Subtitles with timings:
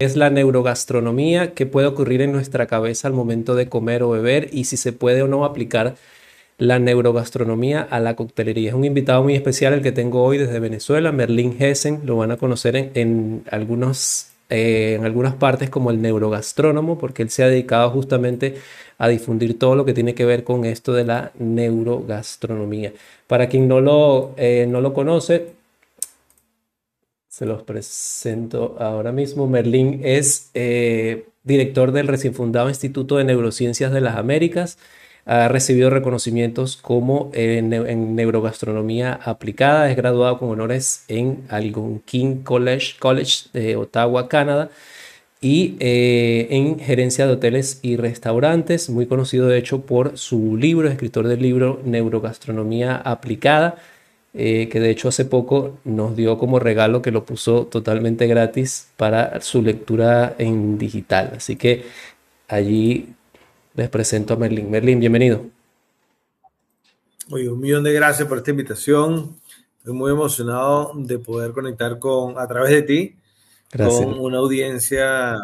[0.00, 4.48] es la neurogastronomía, qué puede ocurrir en nuestra cabeza al momento de comer o beber
[4.52, 5.96] y si se puede o no aplicar
[6.56, 8.68] la neurogastronomía a la coctelería.
[8.68, 12.30] Es un invitado muy especial el que tengo hoy desde Venezuela, Merlin Hessen, lo van
[12.30, 17.48] a conocer en, algunos, eh, en algunas partes como el neurogastrónomo, porque él se ha
[17.48, 18.54] dedicado justamente
[18.98, 22.92] a difundir todo lo que tiene que ver con esto de la neurogastronomía.
[23.26, 25.57] Para quien no lo, eh, no lo conoce,
[27.38, 29.46] se los presento ahora mismo.
[29.46, 34.76] Merlín es eh, director del recién fundado Instituto de Neurociencias de las Américas.
[35.24, 39.88] Ha recibido reconocimientos como en, neurogastronomía aplicada.
[39.88, 44.70] Es graduado con honores en Algonquin College, College de Ottawa, Canadá.
[45.40, 50.88] Y eh, en gerencia de hoteles y restaurantes, muy conocido de hecho por su libro,
[50.88, 53.76] escritor del libro Neurogastronomía aplicada
[54.34, 58.90] eh, que de hecho hace poco nos dio como regalo que lo puso totalmente gratis
[58.96, 61.32] para su lectura en digital.
[61.36, 61.84] Así que
[62.46, 63.14] allí
[63.74, 64.70] les presento a Merlin.
[64.70, 65.46] Merlin, bienvenido.
[67.30, 69.36] Oye, un millón de gracias por esta invitación.
[69.78, 73.16] Estoy muy emocionado de poder conectar con, a través de ti
[73.76, 75.36] con una audiencia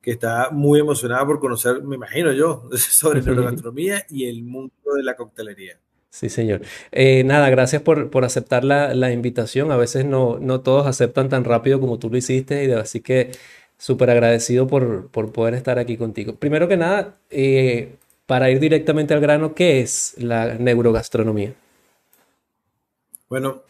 [0.00, 4.72] que está muy emocionada por conocer, me imagino yo, sobre la gastronomía y el mundo
[4.94, 5.78] de la coctelería.
[6.12, 6.60] Sí, señor.
[6.92, 9.72] Eh, nada, gracias por, por aceptar la, la, invitación.
[9.72, 13.32] A veces no, no todos aceptan tan rápido como tú lo hiciste, y así que
[13.78, 16.34] súper agradecido por, por, poder estar aquí contigo.
[16.36, 17.96] Primero que nada, eh,
[18.26, 21.54] para ir directamente al grano, ¿qué es la neurogastronomía?
[23.30, 23.62] Bueno,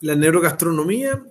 [0.00, 1.22] la neurogastronomía,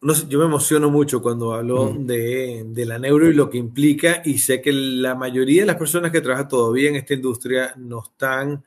[0.00, 2.04] no yo me emociono mucho cuando hablo mm.
[2.04, 5.76] de, de, la neuro y lo que implica, y sé que la mayoría de las
[5.76, 8.64] personas que trabajan todavía en esta industria no están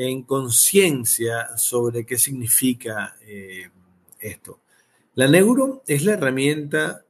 [0.00, 3.68] en conciencia sobre qué significa eh,
[4.20, 4.60] esto.
[5.14, 7.04] La neuro es la herramienta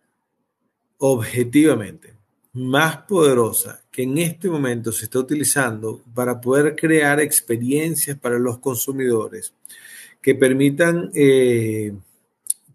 [0.96, 2.14] objetivamente
[2.54, 8.58] más poderosa que en este momento se está utilizando para poder crear experiencias para los
[8.58, 9.52] consumidores
[10.22, 11.92] que permitan eh,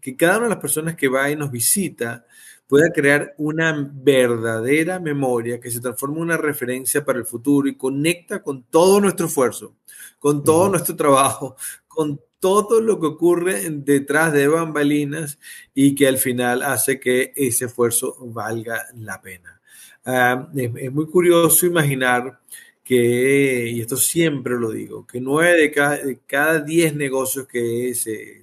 [0.00, 2.24] que cada una de las personas que va y nos visita
[2.66, 7.76] pueda crear una verdadera memoria que se transforma en una referencia para el futuro y
[7.76, 9.76] conecta con todo nuestro esfuerzo,
[10.18, 11.56] con todo nuestro trabajo,
[11.88, 15.38] con todo lo que ocurre detrás de bambalinas
[15.74, 19.60] y que al final hace que ese esfuerzo valga la pena.
[20.04, 22.40] Ah, es, muy curioso imaginar
[22.82, 27.94] que, y esto siempre lo digo, que nueve de cada, de cada diez negocios que
[27.94, 28.42] se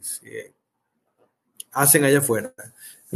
[1.71, 2.53] hacen allá afuera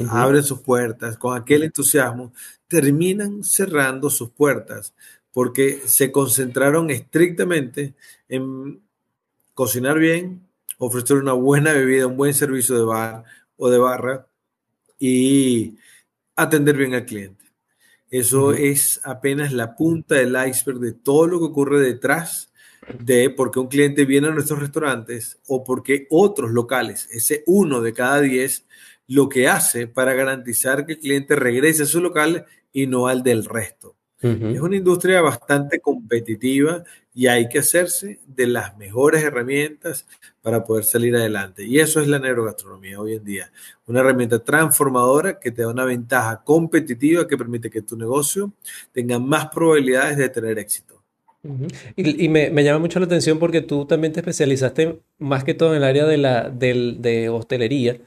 [0.10, 2.34] abren sus puertas con aquel entusiasmo,
[2.68, 4.94] terminan cerrando sus puertas
[5.32, 7.94] porque se concentraron estrictamente
[8.30, 8.82] en
[9.54, 10.48] cocinar bien,
[10.78, 13.24] ofrecer una buena bebida, un buen servicio de bar
[13.58, 14.28] o de barra
[15.00, 15.78] y
[16.36, 17.46] atender bien al cliente.
[18.10, 22.52] Eso es apenas la punta del iceberg de todo lo que ocurre detrás
[23.00, 27.44] de por qué un cliente viene a nuestros restaurantes o por qué otros locales, ese
[27.48, 28.66] uno de cada diez,
[29.08, 33.24] lo que hace para garantizar que el cliente regrese a su local y no al
[33.24, 33.96] del resto.
[34.22, 36.84] Es una industria bastante competitiva
[37.14, 40.08] y hay que hacerse de las mejores herramientas
[40.42, 41.64] para poder salir adelante.
[41.64, 43.52] Y eso es la neurogastronomía hoy en día.
[43.86, 48.52] Una herramienta transformadora que te da una ventaja competitiva que permite que tu negocio
[48.92, 51.04] tenga más probabilidades de tener éxito.
[51.96, 55.78] Y, me, llama mucho la atención porque tú también te especializaste más que todo en
[55.78, 58.00] el área de, la, de hostelería.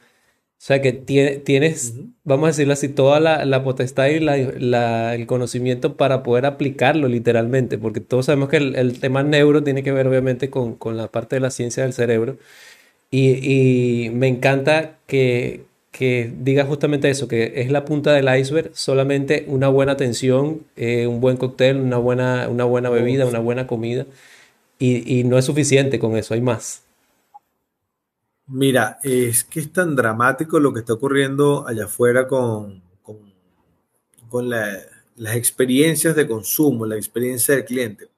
[0.59, 6.25] O sea que tienes, vamos a decirlo así, toda la, potestad y el conocimiento para
[6.25, 10.77] poder aplicarlo literalmente, porque todos sabemos que el, tema neuro tiene que ver obviamente con,
[10.97, 12.39] la parte de la ciencia del cerebro.
[13.11, 19.45] Y, me encanta que, que diga justamente eso, que es la punta del iceberg, solamente
[19.49, 24.07] una buena atención, eh, un buen cóctel, una buena, una buena bebida, una buena comida.
[24.79, 26.88] Y, y no es suficiente con eso, hay más.
[28.51, 32.83] Mira, es que es tan dramático lo que está ocurriendo allá afuera con,
[34.31, 38.09] con, las experiencias de consumo, la experiencia del cliente.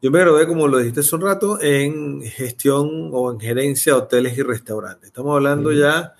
[0.00, 3.98] Yo me gradué, como lo dijiste hace un rato, en gestión o en gerencia de
[3.98, 5.08] hoteles y restaurantes.
[5.08, 6.14] Estamos hablando ya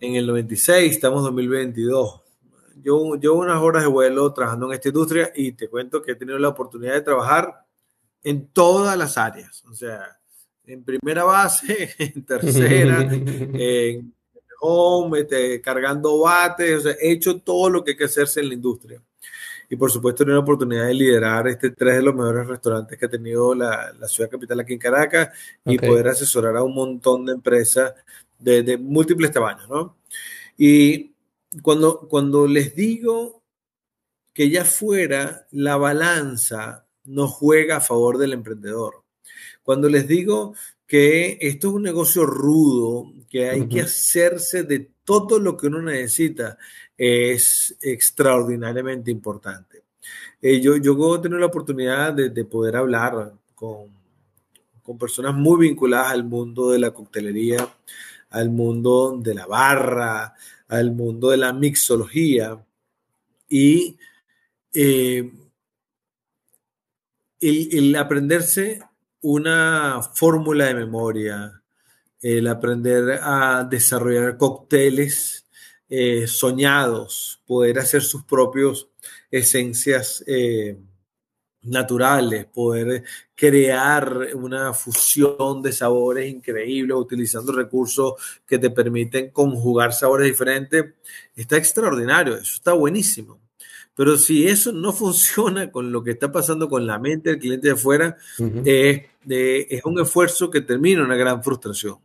[0.00, 2.20] en el 96, estamos en 2022.
[2.82, 6.16] Yo llevo unas horas de vuelo trabajando en esta industria y te cuento que he
[6.16, 7.64] tenido la oportunidad de trabajar
[8.24, 9.64] en todas las áreas.
[9.66, 10.18] O sea,
[10.66, 14.14] en primera base, en tercera, en
[14.60, 18.48] home, este, cargando bates, o sea, he hecho todo lo que hay que hacerse en
[18.48, 19.02] la industria.
[19.68, 22.98] Y por supuesto, he tenido la oportunidad de liderar este tres de los mejores restaurantes
[22.98, 25.30] que ha tenido la, la ciudad capital aquí en Caracas
[25.64, 27.94] y poder asesorar a un montón de empresas
[28.38, 29.96] de, de múltiples tamaños, ¿no?
[30.56, 31.12] Y
[31.62, 33.42] cuando, cuando les digo
[34.32, 39.03] que ya fuera la balanza no juega a favor del emprendedor.
[39.64, 40.54] Cuando les digo
[40.86, 45.82] que esto es un negocio rudo, que hay que hacerse de todo lo que uno
[45.82, 46.56] necesita,
[46.96, 49.82] es extraordinariamente importante.
[50.40, 53.88] Eh, yo, yo tener la oportunidad de, poder hablar con,
[54.82, 57.74] con, personas muy vinculadas al mundo de la coctelería,
[58.30, 60.34] al mundo de la barra,
[60.68, 62.62] al mundo de la mixología
[63.48, 63.96] y
[64.74, 65.32] eh,
[67.40, 68.82] el, aprenderse
[69.24, 71.62] una fórmula de memoria,
[72.20, 75.46] el aprender a desarrollar cócteles
[75.88, 78.90] eh, soñados, poder hacer sus propios
[79.30, 80.76] esencias eh,
[81.62, 83.02] naturales, poder
[83.34, 88.12] crear una fusión de sabores increíbles utilizando recursos
[88.46, 90.84] que te permiten conjugar sabores diferentes,
[91.34, 93.43] está extraordinario, eso está buenísimo.
[93.96, 97.68] Pero si eso no funciona con lo que está pasando con la mente del cliente
[97.68, 98.16] de afuera,
[98.66, 101.98] es un esfuerzo que termina en una gran frustración.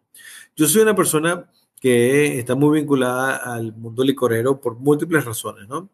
[0.56, 1.50] Yo soy una persona
[1.80, 5.90] que está muy vinculada al mundo licorero por múltiples razones, ¿no?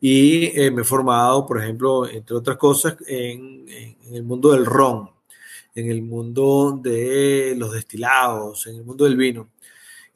[0.00, 4.66] Y eh, me he formado, por ejemplo, entre otras cosas, en, en, el mundo del
[4.66, 5.10] ron,
[5.74, 9.50] en el mundo de los destilados, en el mundo del vino.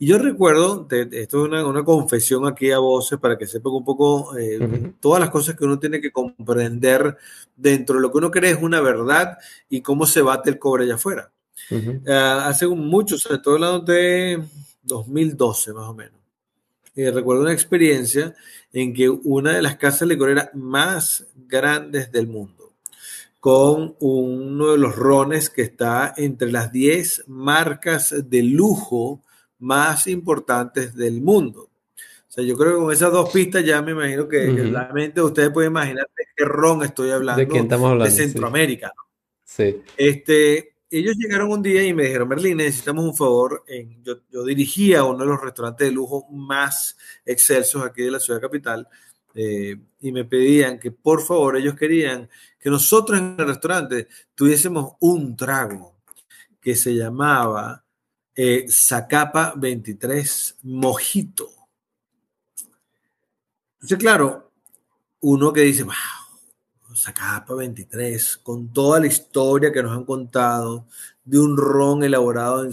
[0.05, 4.37] Y yo recuerdo, esto es una, confesión aquí a voces para que sepan un poco
[4.37, 7.17] eh, todas las cosas que uno tiene que comprender
[7.57, 9.39] dentro de lo que uno cree es una verdad
[9.71, 11.33] y cómo se bate el cobre allá afuera.
[12.07, 14.45] Ah, hace mucho, sobre todo hablando de
[14.83, 16.21] 2012 más o menos.
[16.95, 18.35] Eh, recuerdo una experiencia
[18.75, 22.75] en que una de las casas licoreras más grandes del mundo,
[23.41, 29.24] con uno de los rones que está entre las 10 marcas de lujo
[29.65, 31.71] más importantes del mundo.
[32.29, 35.51] O sea, yo creo que con esas dos pistas ya me imagino que, realmente ustedes
[35.51, 37.41] pueden imaginar de qué ron estoy hablando.
[37.41, 38.05] ¿De quién estamos hablando?
[38.05, 38.93] De Centroamérica.
[39.45, 39.83] Sí.
[39.97, 43.65] Este, ellos llegaron un día y me dijeron, Merlín, necesitamos un favor.
[43.67, 48.21] En, yo, yo, dirigía uno de los restaurantes de lujo más excelsos aquí de la
[48.21, 48.89] ciudad capital
[49.35, 52.29] eh, y me pedían que por favor ellos querían
[52.59, 55.97] que nosotros en el restaurante tuviésemos un trago
[56.61, 57.84] que se llamaba
[58.37, 61.51] eh, Zacapa 23 Mojito.
[63.75, 64.51] Entonces, claro,
[65.21, 65.95] uno que dice, wow,
[66.95, 70.87] Zacapa 23, con toda la historia que nos han contado
[71.25, 72.73] de un ron elaborado en,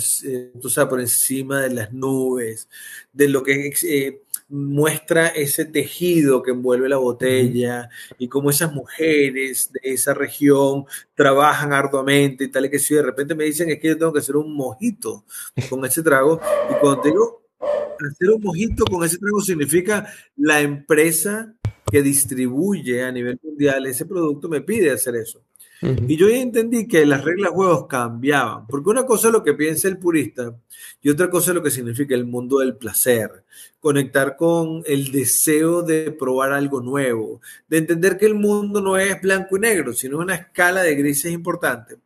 [0.89, 2.67] por encima de las nubes,
[3.13, 9.71] de lo que eh, muestra ese tejido que envuelve la botella y cómo esas mujeres
[9.71, 13.79] de esa región trabajan arduamente y tal y que si de repente me dicen es
[13.79, 15.23] que yo tengo que hacer un mojito
[15.69, 21.53] con ese trago y cuando digo hacer un mojito con ese trago significa la empresa
[21.89, 25.43] que distribuye a nivel mundial ese producto me pide hacer eso.
[25.81, 29.55] Y yo ya entendí que las reglas juegos cambiaban, porque una cosa es lo que
[29.55, 30.55] piensa el purista
[31.01, 33.43] y otra cosa es lo que significa el mundo del placer,
[33.79, 39.19] conectar con el deseo de probar algo nuevo, de entender que el mundo no es
[39.21, 41.97] blanco y negro, sino una escala de grises importante.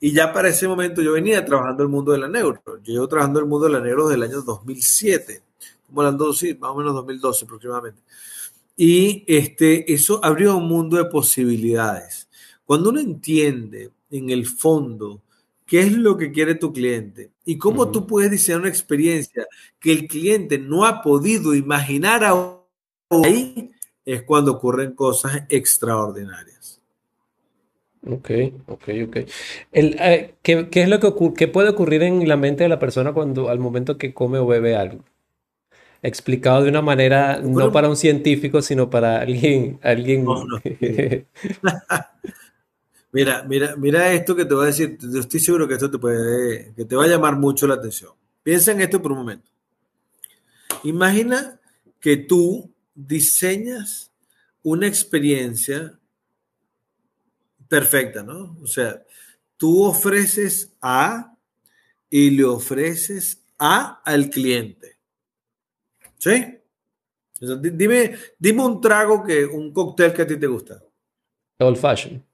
[0.00, 2.62] Y ya para ese momento yo venía trabajando el mundo de la neuro.
[2.82, 5.42] Yo llevo trabajando el mundo de la neuro desde el año 2007,
[5.86, 8.00] como hablando, sí, más o menos 2012 aproximadamente.
[8.74, 12.27] Y este, eso abrió un mundo de posibilidades
[12.68, 15.22] cuando uno entiende en el fondo
[15.64, 19.46] qué es lo que quiere tu cliente y cómo tú puedes diseñar una experiencia
[19.80, 23.70] que el cliente no ha podido imaginar ahí,
[24.04, 26.82] es cuando ocurren cosas extraordinarias.
[28.06, 28.30] Ok,
[28.66, 29.16] ok, ok.
[29.72, 33.60] Eh, ¿qué, es lo que, puede ocurrir en la mente de la persona cuando al
[33.60, 35.02] momento que come o bebe algo?
[36.00, 40.26] explicado de una manera no para un científico, sino para alguien, alguien
[43.18, 44.96] Mira, mira, mira esto que te voy a decir.
[45.00, 48.12] Yo estoy seguro que esto te puede, que te va a llamar mucho la atención.
[48.44, 49.50] Piensa en esto por un momento.
[50.84, 51.58] Imagina
[51.98, 54.12] que tú diseñas
[54.62, 55.98] una experiencia
[57.66, 58.56] perfecta, ¿no?
[58.62, 59.02] O sea,
[59.56, 61.34] tú ofreces A
[62.08, 64.96] y le ofreces A al cliente.
[66.18, 66.54] ¿Sí?
[67.40, 70.80] dime, dime un trago que, un cóctel que a ti te gusta.
[71.58, 72.27] Old fashion.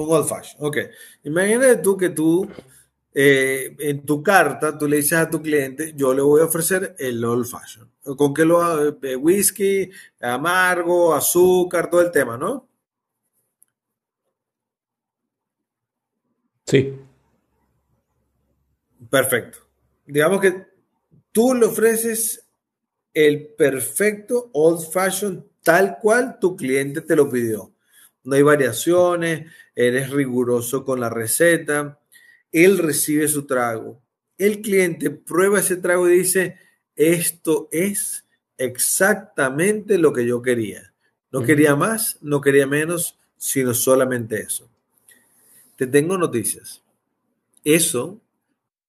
[0.00, 0.56] Un old fashion.
[0.60, 0.76] Ok.
[1.24, 2.48] Imagínate tú que tú,
[3.14, 6.94] eh, en tu carta, tú le dices a tu cliente, yo le voy a ofrecer
[6.98, 7.90] el old fashion.
[8.16, 8.98] ¿Con qué lo hago?
[9.02, 12.68] Eh, whisky, amargo, azúcar, todo el tema, ¿no?
[16.66, 16.94] Sí.
[19.10, 19.58] Perfecto.
[20.06, 20.66] Digamos que
[21.32, 22.46] tú le ofreces
[23.14, 27.75] el perfecto old fashion tal cual tu cliente te lo pidió.
[28.26, 32.00] No hay variaciones, eres riguroso con la receta,
[32.50, 34.02] él recibe su trago.
[34.36, 36.58] El cliente prueba ese trago y dice,
[36.96, 38.26] esto es
[38.58, 40.92] exactamente lo que yo quería.
[41.30, 44.68] No quería más, no quería menos, sino solamente eso.
[45.76, 46.82] Te tengo noticias.
[47.62, 48.20] Eso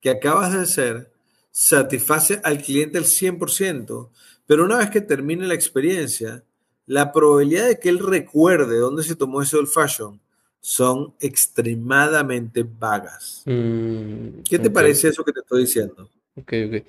[0.01, 1.11] que acabas de hacer
[1.51, 4.09] satisface al cliente al 100%,
[4.47, 6.43] pero una vez que termine la experiencia,
[6.87, 10.19] la probabilidad de que él recuerde dónde se tomó ese old fashion
[10.59, 13.43] son extremadamente vagas.
[13.45, 16.09] Mm, ¿Qué te parece eso que te estoy diciendo?
[16.35, 16.85] Ok, ok.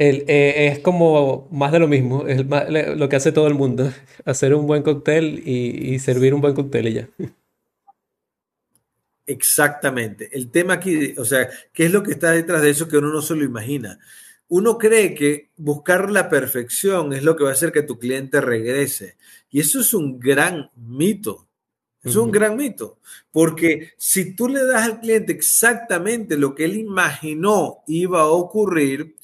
[0.00, 3.92] Eh, es como más de lo mismo, es lo que hace todo el mundo,
[4.24, 7.08] hacer un buen cóctel y, servir un buen cóctel y ya.
[9.26, 10.30] Exactamente.
[10.32, 13.12] El tema aquí, o sea, ¿qué es lo que está detrás de eso que uno
[13.12, 13.98] no se lo imagina?
[14.48, 18.40] Uno cree que buscar la perfección es lo que va a hacer que tu cliente
[18.40, 19.16] regrese.
[19.50, 21.48] Y eso es un gran mito.
[22.02, 23.00] Es un gran mito,
[23.32, 29.16] porque si tú le das al cliente exactamente lo que él imaginó iba a ocurrir,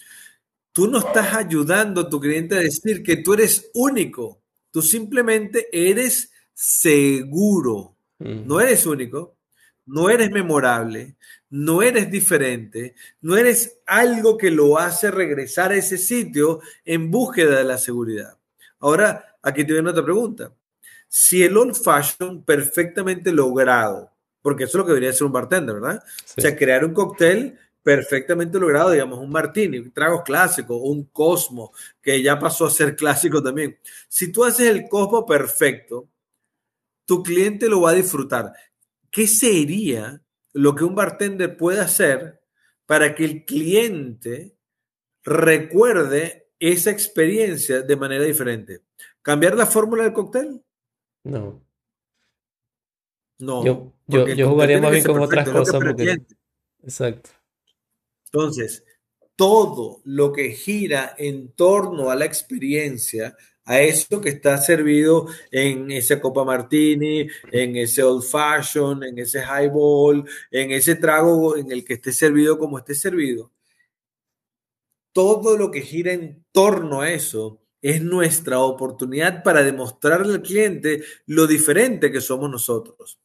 [0.73, 4.43] tú no estás ayudando a tu cliente a decir que tú eres único.
[4.73, 7.97] Tú simplemente eres seguro.
[8.19, 9.37] No eres único,
[9.87, 11.16] no eres memorable,
[11.54, 17.58] no eres diferente, no eres algo que lo hace regresar a ese sitio en búsqueda
[17.58, 18.37] de la seguridad.
[18.80, 20.52] Ahora, aquí te viene otra pregunta.
[21.06, 24.11] Si el old fashion perfectamente logrado,
[24.42, 26.02] porque eso es lo que debería ser un bartender, ¿verdad?
[26.37, 31.73] O sea, crear un cóctel perfectamente logrado, digamos, un martini, un trago clásico, un cosmo,
[32.02, 33.78] que ya pasó a ser clásico también.
[34.08, 36.08] Si tú haces el cosmo perfecto,
[37.04, 38.52] tu cliente lo va a disfrutar.
[39.08, 40.20] ¿Qué sería
[40.54, 42.40] lo que un bartender puede hacer
[42.87, 44.56] para que el cliente
[45.23, 48.82] recuerde esa experiencia de manera diferente?
[49.20, 50.62] ¿Cambiar la fórmula del cóctel?
[51.25, 51.62] No.
[53.38, 53.92] No.
[54.06, 55.82] Yo, jugaría más bien con otras cosas.
[56.82, 57.30] Exacto.
[58.26, 58.84] Entonces,
[59.37, 65.90] todo lo que gira en torno a la experiencia, a eso que está servido en
[65.90, 71.85] esa copa martini, en ese old fashion, en ese highball, en ese trago en el
[71.85, 73.50] que esté servido como esté servido.
[75.12, 81.02] Todo lo que gira en torno a eso es nuestra oportunidad para demostrarle al cliente
[81.26, 83.18] lo diferente que somos nosotros.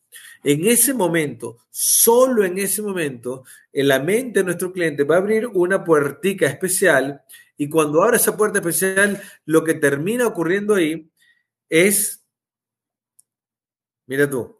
[0.43, 3.43] En ese momento, solo en ese momento,
[3.74, 7.24] en la mente de nuestro cliente va a abrir una puertica especial
[7.60, 11.12] y cuando abre esa puerta especial, lo que termina ocurriendo ahí
[11.68, 12.25] es,
[14.08, 14.58] mira tú,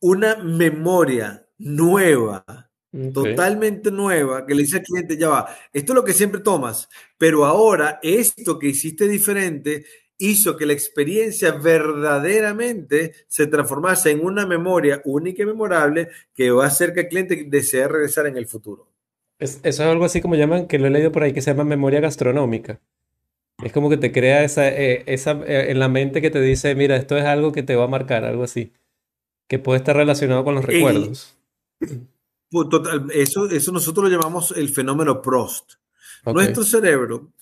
[0.00, 2.72] una memoria nueva,
[3.12, 6.88] totalmente nueva, que le dice al cliente, ya va, esto es lo que siempre tomas,
[7.18, 9.84] pero ahora esto que hiciste diferente
[10.16, 16.64] hizo que la experiencia verdaderamente se transformase en una memoria única y memorable que va
[16.64, 18.87] a hacer que el cliente desee regresar en el futuro.
[19.38, 21.64] Eso es algo así como llaman, que lo he leído por ahí, que se llama
[21.64, 22.80] memoria gastronómica.
[23.62, 26.74] Es como que te crea esa, eh, esa eh, en la mente que te dice,
[26.74, 28.72] mira, esto es algo que te va a marcar, algo así,
[29.48, 31.36] que puede estar relacionado con los recuerdos.
[32.50, 32.68] Pues,
[33.14, 35.74] eso, eso nosotros lo llamamos el fenómeno Prost.
[36.24, 37.32] Nuestro cerebro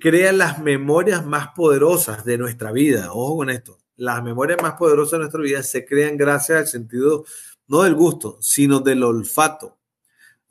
[0.00, 3.12] crea las memorias más poderosas de nuestra vida.
[3.12, 3.78] Ojo con esto.
[3.96, 7.24] Las memorias más poderosas de nuestra vida se crean gracias al sentido,
[7.66, 9.77] no del gusto, sino del olfato.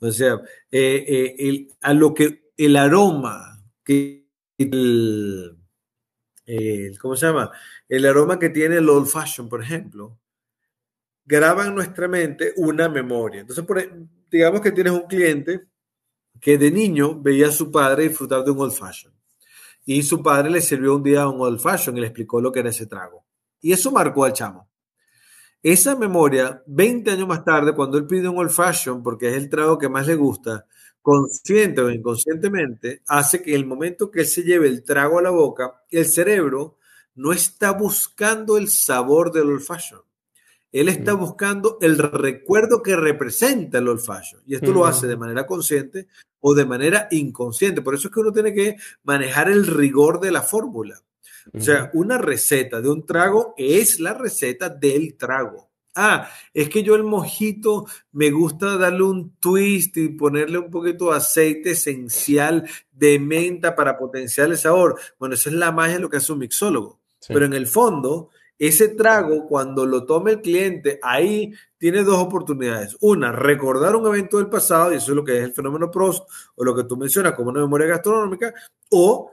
[0.00, 0.40] O sea,
[0.70, 4.26] eh, eh, a lo que el aroma, que
[4.58, 5.58] el,
[7.00, 7.50] ¿cómo se llama?
[7.88, 10.18] El aroma que tiene el old fashion, por ejemplo,
[11.24, 13.42] graba en nuestra mente una memoria.
[13.42, 13.64] Entonces,
[14.30, 15.66] digamos que tienes un cliente
[16.40, 19.12] que de niño veía a su padre disfrutar de un old fashion
[19.90, 22.60] y su padre le sirvió un día un old fashion y le explicó lo que
[22.60, 23.24] era ese trago.
[23.58, 24.67] Y eso marcó al chamo.
[25.70, 29.50] Esa memoria, 20 años más tarde, cuando él pide un old fashion, porque es el
[29.50, 30.64] trago que más le gusta,
[31.02, 35.28] consciente o inconscientemente, hace que el momento que él se lleve el trago a la
[35.28, 36.78] boca, el cerebro
[37.16, 40.00] no está buscando el sabor del old fashion.
[40.72, 41.18] Él está mm.
[41.18, 44.40] buscando el recuerdo que representa el old fashion.
[44.46, 46.08] Y esto lo hace de manera consciente
[46.40, 47.82] o de manera inconsciente.
[47.82, 51.02] Por eso es que uno tiene que manejar el rigor de la fórmula.
[51.52, 55.68] O sea, una receta de un trago es la receta del trago.
[55.94, 61.10] Ah, es que yo el mojito me gusta darle un twist y ponerle un poquito
[61.10, 65.00] de aceite esencial de menta para potenciar el sabor.
[65.18, 67.00] Bueno, esa es la magia de lo que hace un mixólogo.
[67.26, 72.96] Pero en el fondo, ese trago, cuando lo tome el cliente, ahí tiene dos oportunidades.
[73.00, 76.28] Una, recordar un evento del pasado, y eso es lo que es el fenómeno Prost,
[76.54, 78.52] o lo que tú mencionas como una memoria gastronómica,
[78.90, 79.32] o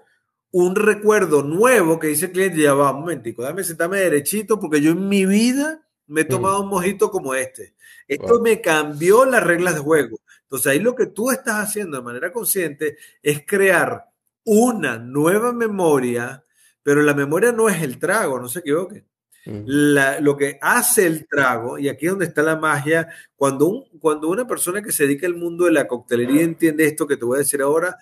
[0.57, 4.79] un recuerdo nuevo que dice el cliente, ya va, un momentico, dame sentarme derechito porque
[4.79, 7.75] yo en mi vida me he tomado un mojito como este.
[8.07, 10.21] Esto me cambió las reglas de juego.
[10.43, 14.05] Entonces ahí lo que tú estás haciendo de manera consciente es crear
[14.45, 16.45] una nueva memoria,
[16.81, 19.05] pero la memoria no es el trago, no se equivoquen.
[19.43, 24.29] lo que hace el trago, y aquí es donde está la magia, cuando, un, cuando
[24.29, 27.35] una persona que se dedica al mundo de la coctelería entiende esto que te voy
[27.35, 27.97] a decir ahora,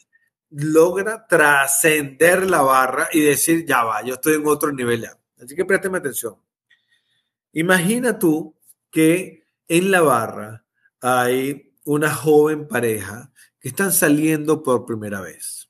[0.54, 5.18] logra trascender la barra y decir, ya va, yo estoy en otro nivel ya.
[5.42, 6.36] Así que présteme atención.
[7.54, 8.56] Imagina tú
[8.92, 10.66] que en la barra
[11.02, 15.70] hay una joven pareja que están saliendo por primera vez.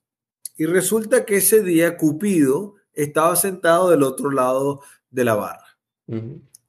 [0.57, 5.77] Y resulta que ese día Cupido estaba sentado del otro lado de la barra.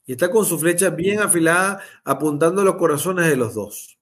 [0.06, 3.98] Y está con su flecha bien afilada apuntando los corazones de los dos.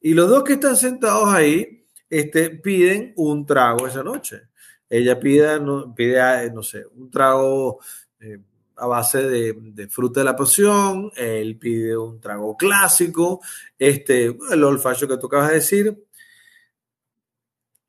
[0.00, 1.77] Y los dos que están sentados ahí
[2.10, 4.48] este, piden un trago esa noche.
[4.88, 7.80] Ella pide, no, pide no sé, un trago
[8.20, 8.38] eh,
[8.76, 13.40] a base de, fruta de la poción, él pide un trago clásico,
[13.78, 16.04] este, el old fashion que tú acabas de decir.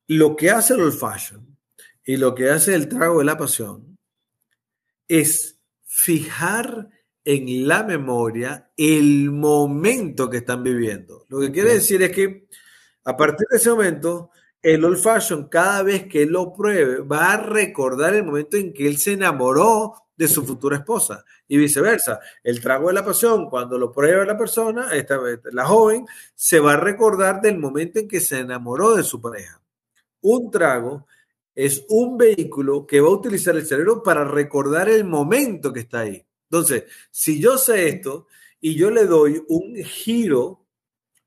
[0.08, 1.56] Lo que hace el old fashion
[2.04, 3.98] y lo que hace el trago de la pasión
[5.06, 6.88] es fijar
[7.24, 11.26] en la memoria el momento que están viviendo.
[11.28, 12.48] Lo que quiere decir es que
[13.04, 14.30] a partir de ese momento,
[14.62, 18.86] el old fashion, cada vez que lo pruebe, va a recordar el momento en que
[18.86, 22.20] él se enamoró de su futura esposa y viceversa.
[22.44, 25.18] El trago de la pasión, cuando lo prueba la persona, esta,
[25.50, 26.04] la joven,
[26.34, 29.62] se va a recordar del momento en que se enamoró de su pareja.
[30.20, 31.06] Un trago
[31.54, 36.00] es un vehículo que va a utilizar el cerebro para recordar el momento que está
[36.00, 36.22] ahí.
[36.50, 38.26] Entonces, si yo sé esto
[38.60, 40.66] y yo le doy un giro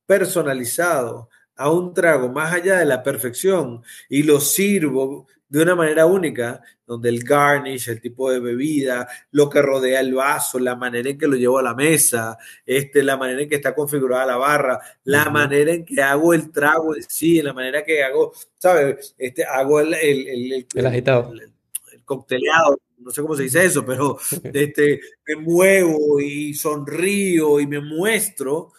[0.05, 6.07] personalizado a un trago más allá de la perfección y lo sirvo de una manera
[6.07, 11.11] única, donde el garnish, el tipo de bebida, lo que rodea el vaso, la manera
[11.11, 14.37] en que lo llevo a la mesa, este, la manera en que está configurada la
[14.37, 19.13] barra, la manera en que hago el trago, sí, la manera que hago, ¿sabes?
[19.15, 21.31] Este, hago el, el, el, agitado.
[21.33, 21.53] El,
[22.03, 24.17] cocteleado, no sé cómo se dice eso, pero
[24.53, 28.71] este, me muevo y sonrío y me muestro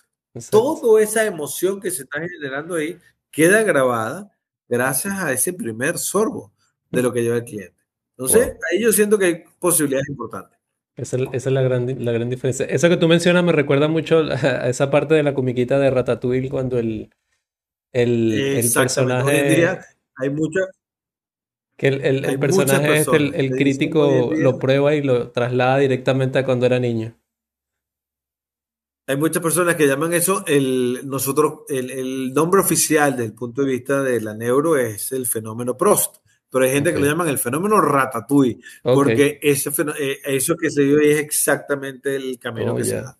[0.51, 2.99] Toda esa emoción que se está generando ahí
[3.31, 4.33] queda grabada
[4.69, 6.53] gracias a ese primer sorbo
[6.91, 7.75] de lo que lleva el cliente.
[8.17, 10.59] Entonces, ahí yo siento que hay posibilidades importantes.
[10.97, 12.67] Esa, es la gran, la gran diferencia.
[12.67, 16.49] Eso que tú mencionas me recuerda mucho a esa parte de la comiquita de Ratatouille
[16.49, 17.11] cuando el,
[17.93, 19.69] el, el personaje...
[20.17, 20.69] hay muchas...
[21.77, 26.67] Que el, el, personaje es el, crítico lo prueba y lo traslada directamente a cuando
[26.67, 27.17] era niño.
[29.07, 33.73] Hay muchas personas que llaman eso el nosotros el, nombre oficial desde el punto de
[33.73, 36.17] vista de la neuro es el fenómeno Prost,
[36.51, 40.83] pero hay gente que lo llaman el fenómeno Ratatouille, porque ese eh, eso que se
[40.83, 43.19] dio es exactamente el camino oh, que se da.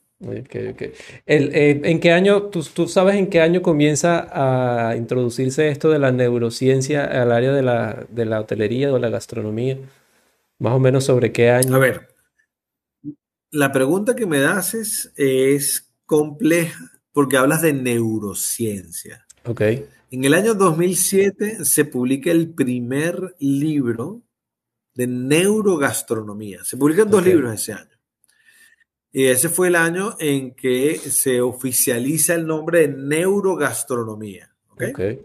[1.27, 5.99] Eh, ¿En qué año, tú, tú, sabes en qué año comienza a introducirse esto de
[5.99, 9.79] la neurociencia al área de la, de la hotelería o la gastronomía?
[10.59, 11.75] Más o menos sobre qué año.
[11.75, 12.14] A ver,
[13.55, 19.25] la pregunta que me das es, compleja porque hablas de neurociencia.
[19.45, 19.61] Ok.
[20.11, 24.23] En el año 2007 se publica el primer libro
[24.95, 26.65] de neurogastronomía.
[26.65, 27.97] Se publican dos libros ese año.
[29.13, 34.53] Y ese fue el año en que se oficializa el nombre de neurogastronomía.
[34.71, 35.25] ¿okay?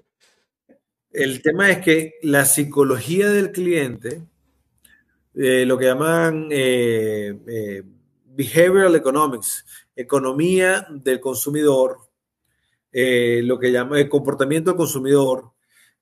[1.11, 4.21] El tema es que la psicología del cliente,
[5.33, 7.83] eh, lo que llaman eh, eh,
[8.39, 11.97] behavioral economics, economía del consumidor,
[12.89, 15.51] eh, lo que llama el comportamiento del consumidor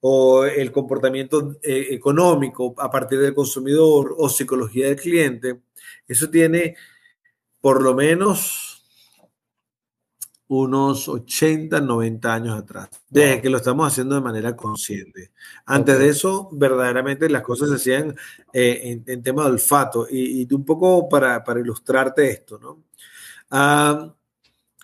[0.02, 5.62] o el comportamiento eh, económico a partir del consumidor o psicología del cliente,
[6.08, 6.76] eso tiene
[7.60, 8.77] por lo menos
[10.50, 15.32] unos 80, 90 años atrás, desde que lo estamos haciendo de manera consciente.
[15.66, 18.16] Antes de eso, verdaderamente las cosas se hacían
[18.54, 20.08] eh, en, tema de olfato.
[20.10, 22.84] Y, un poco para, ilustrarte esto, ¿no?
[23.52, 24.14] Ah,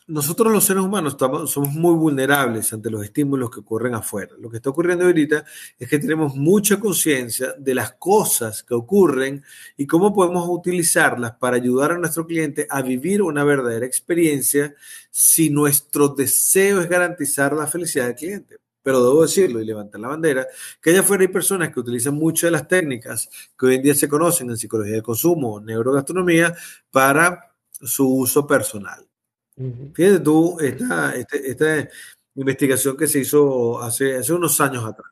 [0.08, 4.34] nosotros los seres humanos somos muy vulnerables ante los estímulos que ocurren afuera.
[4.38, 5.46] Lo que está ocurriendo ahorita
[5.80, 9.44] es que tenemos mucha conciencia de las cosas que ocurren
[9.78, 14.76] y cómo podemos utilizarlas para ayudar a nuestro cliente a vivir una verdadera experiencia
[15.10, 18.58] si nuestro deseo es garantizar la felicidad del cliente.
[18.82, 20.46] Pero debo decirlo y levantar la bandera,
[20.82, 23.96] que allá afuera hay personas que utilizan muchas de las técnicas que hoy en día
[23.96, 26.54] se conocen en psicología del consumo neurogastronomía
[26.92, 29.08] para su uso personal.
[29.56, 31.90] Fíjate tú, esta, este, esta,
[32.36, 35.12] investigación que se hizo hace, hace unos años atrás.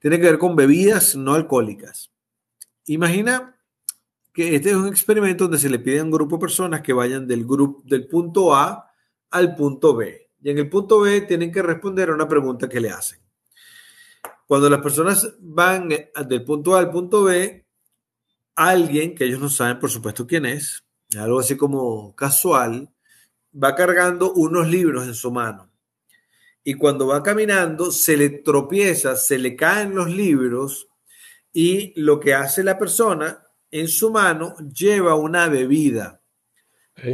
[0.00, 2.10] tiene que ver con bebidas no alcohólicas.
[2.86, 3.56] Imagina
[4.32, 6.92] que este es un experimento donde se le pide a un grupo de personas que
[6.92, 8.90] vayan del, grupo, del punto A
[9.30, 10.30] al punto B.
[10.42, 13.20] Y en el punto B tienen que responder a una pregunta que le hacen.
[14.46, 17.66] Cuando las personas van del punto A al punto B,
[18.56, 20.82] alguien que ellos no saben, por supuesto, quién es,
[21.16, 22.90] algo así como casual,
[23.52, 25.70] va cargando unos libros en su mano
[26.62, 30.88] y cuando va caminando se le tropieza, se le caen los libros
[31.52, 36.20] y lo que hace la persona en su mano lleva una bebida.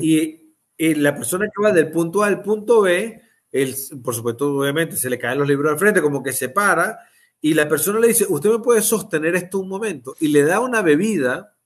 [0.02, 0.42] Y,
[0.78, 5.08] la persona que va del punto A al punto B, él, por supuesto, obviamente se
[5.08, 6.98] le caen los libros al frente, como que se para,
[7.40, 10.60] y la persona le dice, usted me puede sostener esto un momento, y le da
[10.60, 11.56] una bebida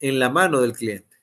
[0.00, 1.16] en la mano del cliente,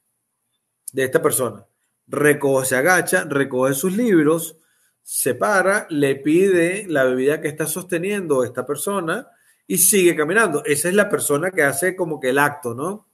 [0.94, 1.66] de esta persona.
[2.12, 4.58] Recoge, se agacha, recoge sus libros,
[5.02, 9.28] se para, le pide la bebida que está sosteniendo esta persona
[9.66, 10.64] y sigue caminando.
[10.66, 13.08] Esa es la persona que hace como que el acto, ¿no?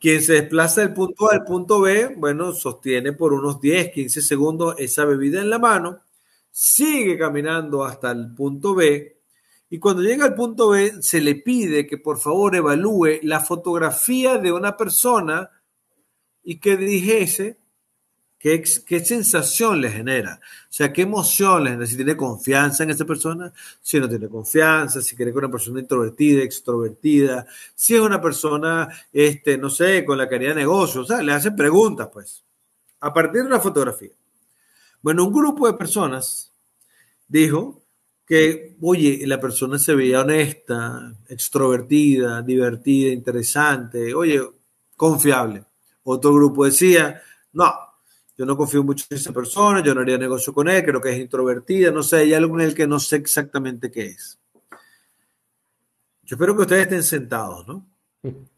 [0.00, 4.22] Quien se desplaza del punto A al punto B, bueno, sostiene por unos 10, 15
[4.22, 6.00] segundos esa bebida en la mano,
[6.50, 9.18] sigue caminando hasta el punto B
[9.72, 14.36] y cuando llega al punto B se le pide que por favor evalúe la fotografía
[14.36, 15.50] de una persona
[16.42, 17.58] y que dijese
[18.42, 20.40] ¿Qué, sensación le genera?
[20.42, 21.86] O sea, ¿qué emoción le genera?
[21.86, 25.50] Si tiene confianza en esa persona, si no tiene confianza, si cree que es una
[25.50, 31.02] persona introvertida, extrovertida, si es una persona, este, no sé, con la calidad de negocio,
[31.02, 32.42] o sea, le hacen preguntas, pues,
[32.98, 34.10] a partir de una fotografía.
[35.00, 36.52] Bueno, un grupo de personas
[37.28, 37.80] dijo
[38.26, 44.42] que, oye, la persona se veía honesta, extrovertida, divertida, interesante, oye,
[44.96, 45.64] confiable.
[46.02, 47.91] Otro grupo decía, no,
[48.42, 51.10] yo no confío mucho en esa persona, yo no haría negocio con él, creo que
[51.10, 54.36] es introvertida, no sé, hay algo en el que no sé exactamente qué es.
[56.24, 57.86] Yo espero que ustedes estén sentados, ¿no?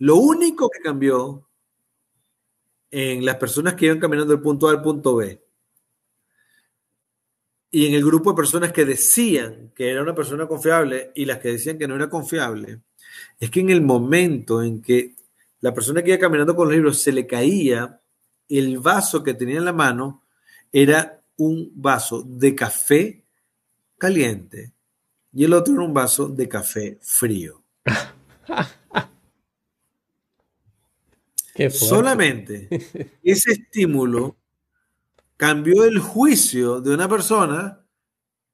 [0.00, 1.48] Lo único que cambió
[2.90, 5.42] en las personas que iban caminando del punto A al punto B
[7.70, 11.38] y en el grupo de personas que decían que era una persona confiable y las
[11.38, 12.82] que decían que no era confiable,
[13.40, 15.14] es que en el momento en que
[15.62, 18.02] la persona que iba caminando con los libros se le caía
[18.48, 20.22] el vaso que tenía en la mano
[20.72, 23.24] era un vaso de café
[23.98, 24.72] caliente
[25.32, 27.62] y el otro era un vaso de café frío.
[31.70, 32.68] Solamente
[33.22, 34.36] ese estímulo
[35.36, 37.84] cambió el juicio de una persona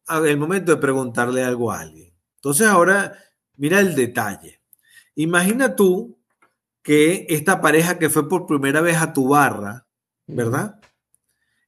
[0.06, 2.12] al momento de preguntarle algo a alguien.
[2.36, 3.16] Entonces ahora
[3.56, 4.60] mira el detalle.
[5.14, 6.18] Imagina tú
[6.82, 9.86] que esta pareja que fue por primera vez a tu barra,
[10.26, 10.80] ¿verdad?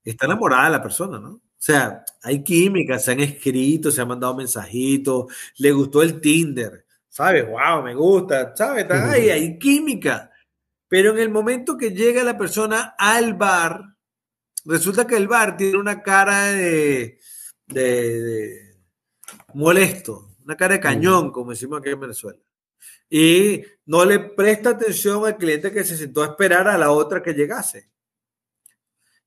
[0.05, 1.31] Está enamorada de la persona, ¿no?
[1.35, 6.87] O sea, hay química, se han escrito, se han mandado mensajitos, le gustó el Tinder,
[7.09, 7.47] ¿sabes?
[7.47, 8.87] Wow, me gusta, ¿sabes?
[8.91, 10.31] Ay, hay química.
[10.89, 13.81] Pero en el momento que llega la persona al bar,
[14.65, 17.21] resulta que el bar tiene una cara de,
[17.69, 18.77] de
[19.55, 22.39] molesto, una cara de cañón, como decimos aquí en Venezuela
[23.09, 27.23] y no le presta atención al cliente que se sentó a esperar a la otra
[27.23, 27.91] que llegase.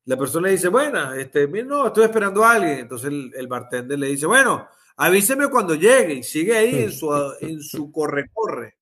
[0.06, 2.80] La persona le dice, bueno, este, no, estoy esperando a alguien.
[2.80, 7.60] Entonces el, bartender le dice, bueno, avíseme cuando llegue y sigue ahí en su, en
[7.60, 8.76] su corre-corre.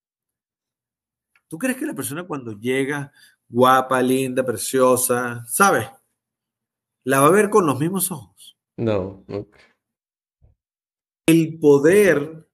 [1.48, 3.12] ¿Tú crees que la persona cuando llega,
[3.48, 5.88] guapa, linda, preciosa, ¿sabes?
[7.04, 8.56] La va a ver con los mismos ojos.
[8.76, 9.24] No.
[9.28, 9.46] no.
[11.26, 12.48] El poder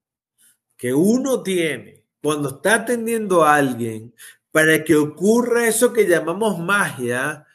[0.76, 4.14] que uno tiene cuando está atendiendo a alguien
[4.50, 7.46] para que ocurra eso que llamamos magia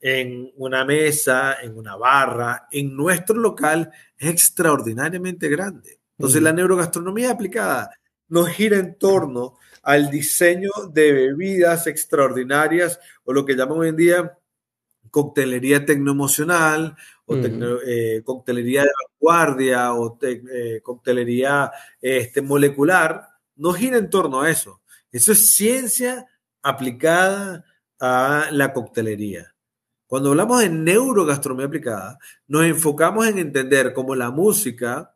[0.00, 6.00] en una mesa, en una barra, en nuestro local, es extraordinariamente grande.
[6.16, 7.90] Entonces, la neurogastronomía aplicada
[8.28, 13.96] nos gira en torno al diseño de bebidas extraordinarias o lo que llaman hoy en
[13.96, 14.38] día
[15.10, 24.08] coctelería tecnoemocional o eh, coctelería de vanguardia o eh, coctelería este, molecular, no gira en
[24.08, 24.80] torno a eso.
[25.12, 26.26] Eso es ciencia
[26.62, 27.64] aplicada
[28.00, 29.54] a la coctelería.
[30.06, 35.14] Cuando hablamos de neurogastronomía aplicada, nos enfocamos en entender cómo la música,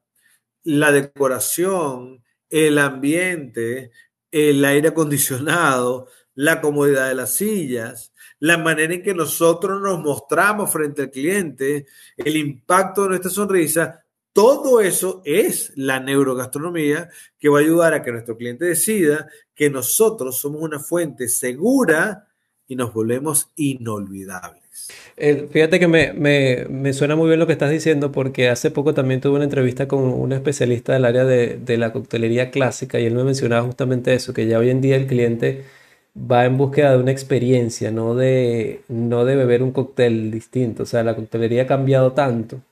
[0.64, 3.90] la decoración, el ambiente,
[4.30, 10.70] el aire acondicionado, la comodidad de las sillas, la manera en que nosotros nos mostramos
[10.70, 17.58] frente al cliente, el impacto de nuestra sonrisa, todo eso es la neurogastronomía que va
[17.58, 22.28] a ayudar a que nuestro cliente decida que nosotros somos una fuente segura
[22.66, 24.62] y nos volvemos inolvidables.
[25.16, 28.94] Eh, fíjate que me, me, suena muy bien lo que estás diciendo porque hace poco
[28.94, 33.04] también tuve una entrevista con un especialista del área de, de la coctelería clásica y
[33.04, 35.64] él me mencionaba justamente eso, que ya hoy en día el cliente
[36.16, 40.84] va en búsqueda de una experiencia, no de, no de beber un cóctel distinto.
[40.84, 42.62] O sea, la coctelería ha cambiado tanto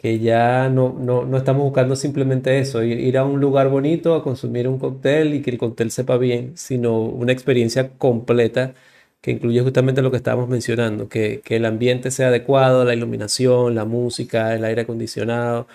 [0.00, 4.68] que ya no, no, estamos buscando simplemente eso, ir, a un lugar bonito a consumir
[4.68, 8.74] un cóctel y que el cóctel sepa bien, sino una experiencia completa
[9.20, 13.84] que incluye justamente lo que estábamos mencionando, que, el ambiente sea adecuado, la iluminación, la
[13.84, 15.66] música, el aire acondicionado.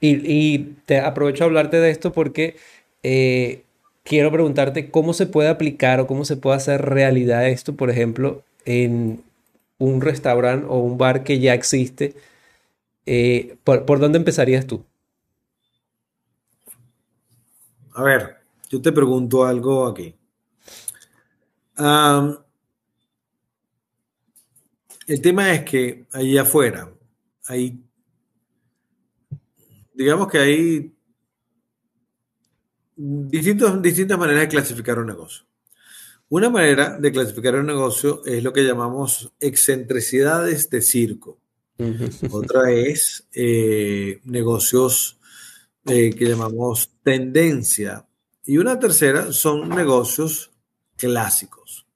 [0.00, 2.56] Y, te aprovecho a hablarte de esto porque
[3.04, 3.62] eh,
[4.04, 8.42] quiero preguntarte cómo se puede aplicar o cómo se puede hacer realidad esto, por ejemplo,
[8.64, 9.22] en
[9.78, 12.14] un restaurante o un bar que ya existe.
[13.10, 14.84] Eh, ¿por, dónde empezarías tú?
[17.94, 18.36] A ver,
[18.68, 20.14] yo te pregunto algo aquí.
[25.06, 26.92] el tema es que ahí afuera
[27.46, 27.82] hay,
[29.94, 30.94] digamos que hay
[32.94, 35.46] distintas maneras de clasificar un negocio.
[36.28, 41.40] Una manera de clasificar un negocio es lo que llamamos excentricidades de circo.
[42.30, 45.18] Otra es eh, negocios
[45.86, 48.04] eh, que llamamos tendencia.
[48.44, 50.50] Y una tercera son negocios
[50.96, 51.86] clásicos.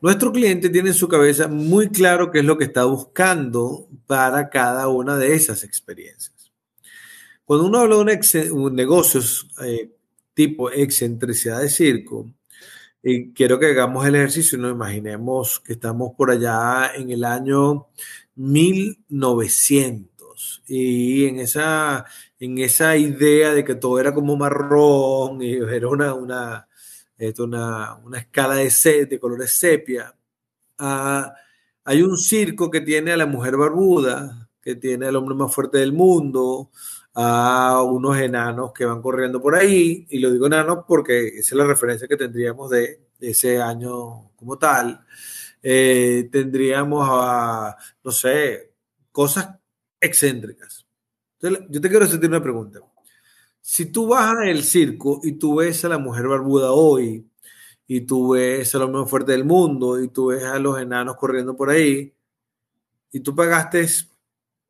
[0.00, 4.48] Nuestro cliente tiene en su cabeza muy claro qué es lo que está buscando para
[4.48, 6.52] cada una de esas experiencias.
[7.44, 9.90] Cuando uno habla de un, negocios eh,
[10.34, 12.30] tipo excentricidad de circo,
[13.02, 17.88] y quiero que hagamos el ejercicio, nos imaginemos que estamos por allá en el año
[18.34, 22.04] 1900 y en esa,
[22.38, 26.68] en esa idea de que todo era como marrón y era una, una,
[28.04, 30.14] una, escala de, de colores sepia.
[30.78, 31.34] Ah,
[31.84, 35.78] hay un circo que tiene a la mujer barbuda, que tiene al hombre más fuerte
[35.78, 36.70] del mundo,
[37.20, 41.58] a unos enanos que van corriendo por ahí, y lo digo enanos porque esa es
[41.58, 45.04] la referencia que tendríamos de, ese año como tal.
[45.60, 48.72] Eh, tendríamos a, no sé,
[49.10, 49.48] cosas
[50.00, 50.86] excéntricas.
[51.40, 52.78] Yo te quiero hacer una pregunta.
[53.60, 57.28] Si tú vas al circo y tú ves a la mujer barbuda hoy,
[57.88, 61.16] y tú ves a los más fuertes del mundo, y tú ves a los enanos
[61.16, 62.14] corriendo por ahí,
[63.10, 63.88] y tú pagaste,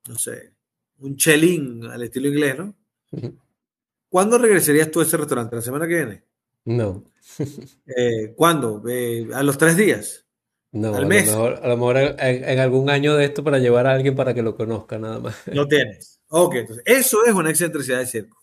[0.08, 0.54] no sé,
[1.00, 2.74] un chelín al estilo inglés, ¿no?
[4.08, 5.56] ¿Cuándo regresarías tú a ese restaurante?
[5.56, 6.22] ¿La semana que viene?
[6.64, 7.04] No.
[7.87, 8.82] Eh, ¿Cuándo?
[8.88, 10.26] Eh, ¿A los tres días?
[10.72, 11.32] No, ¿Al mes?
[11.32, 14.54] a lo mejor en, algún año de esto para llevar a alguien para que lo
[14.54, 15.37] conozca, nada más.
[15.52, 16.20] No tienes.
[16.28, 18.42] Ok, entonces eso es una excentricidad de circo.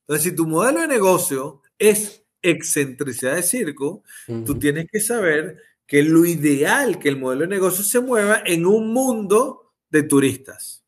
[0.00, 4.02] Entonces, si tu modelo de negocio es excentricidad de circo,
[4.44, 8.66] tú tienes que saber que lo ideal que el modelo de negocio se mueva en
[8.66, 10.83] un mundo de turistas.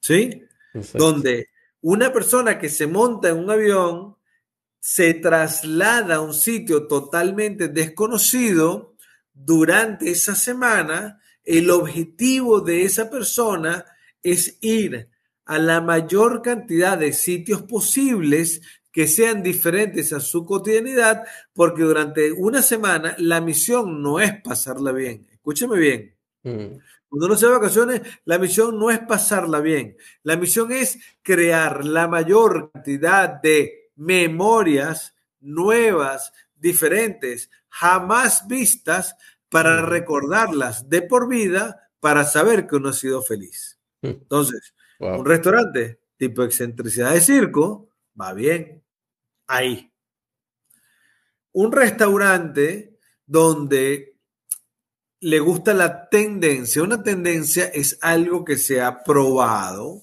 [0.00, 0.42] ¿Sí?
[0.94, 1.48] Donde
[1.80, 4.16] una persona que se monta en un avión
[4.80, 8.94] se traslada a un sitio totalmente desconocido
[9.32, 13.84] durante esa semana, el objetivo de esa persona
[14.22, 15.08] es ir
[15.44, 18.60] a la mayor cantidad de sitios posibles
[18.92, 24.92] que sean diferentes a su cotidianidad, porque durante una semana la misión no es pasarla
[24.92, 25.26] bien.
[25.30, 26.14] Escúcheme bien.
[26.42, 26.78] Mm.
[27.08, 29.96] Cuando uno se va de vacaciones, la misión no es pasarla bien.
[30.22, 39.16] La misión es crear la mayor cantidad de memorias nuevas, diferentes, jamás vistas,
[39.48, 43.80] para recordarlas de por vida, para saber que uno ha sido feliz.
[44.02, 47.88] Entonces, un restaurante tipo excentricidad de circo
[48.20, 48.84] va bien
[49.46, 49.92] ahí.
[51.52, 54.17] Un restaurante donde
[55.20, 56.82] le gusta la tendencia.
[56.82, 60.02] Una tendencia es algo que se ha probado,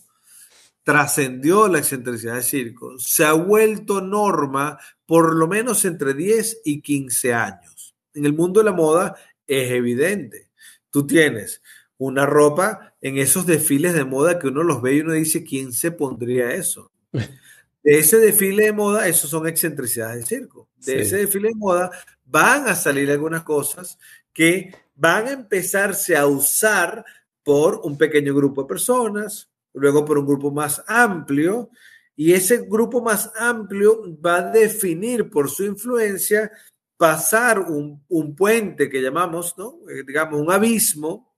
[0.84, 6.82] trascendió la excentricidad de circo, se ha vuelto norma por lo menos entre 10 y
[6.82, 7.95] 15 años.
[8.13, 9.15] En el mundo de la moda
[9.47, 10.49] es evidente.
[10.89, 11.62] Tú tienes
[11.97, 15.73] una ropa en esos desfiles de moda que uno los ve y uno dice, ¿quién
[15.73, 16.91] se pondría eso?
[17.12, 20.67] De ese desfile de moda, esos son excentricidades de circo.
[20.78, 21.91] De ese desfile de moda
[22.25, 23.99] van a salir algunas cosas
[24.34, 27.05] que van a empezarse a usar
[27.43, 31.69] por un pequeño grupo de personas, luego por un grupo más amplio,
[32.15, 36.51] y ese grupo más amplio va a definir por su influencia
[36.97, 38.03] pasar un,
[38.36, 39.79] puente que llamamos, ¿no?
[39.89, 41.36] Eh, digamos, un abismo,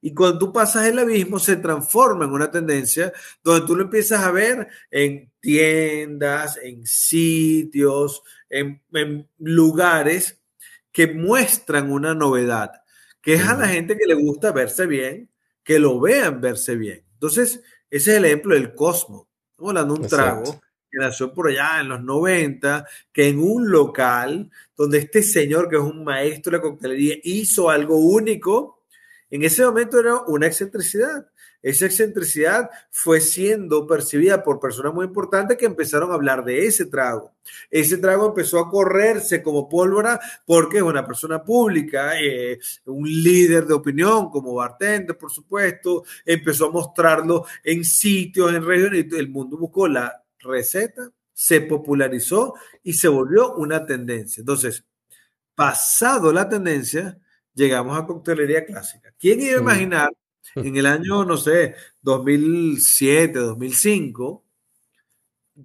[0.00, 3.12] y cuando tú pasas el abismo se transforma en una tendencia
[3.44, 8.80] donde tú lo empiezas a ver en tiendas, en sitios, en
[9.38, 10.40] lugares
[10.92, 12.79] que muestran una novedad,
[13.20, 15.30] que es a la gente que le gusta verse bien,
[15.62, 17.04] que lo vean verse bien.
[17.14, 19.28] Entonces, ese es el ejemplo del Cosmo.
[19.50, 23.70] Estamos hablando de un trago que nació por allá en los 90, que en un
[23.70, 28.84] local donde este señor, que es un maestro de coctelería, hizo algo único,
[29.30, 31.29] en ese momento era una excentricidad.
[31.62, 36.86] Esa excentricidad fue siendo percibida por personas muy importantes que empezaron a hablar de ese
[36.86, 37.32] trago.
[37.70, 43.66] Ese trago empezó a correrse como pólvora porque es una persona pública, eh, un líder
[43.66, 49.58] de opinión como bartender, por supuesto, empezó a mostrarlo en sitios, en regiones, el mundo
[49.58, 54.40] buscó la receta, se popularizó y se volvió una tendencia.
[54.40, 54.84] Entonces,
[55.54, 57.18] pasado la tendencia,
[57.54, 59.12] llegamos a coctelería clásica.
[59.18, 60.10] ¿Quién iba a imaginar
[60.54, 64.44] en el año, no sé, 2007, 2005,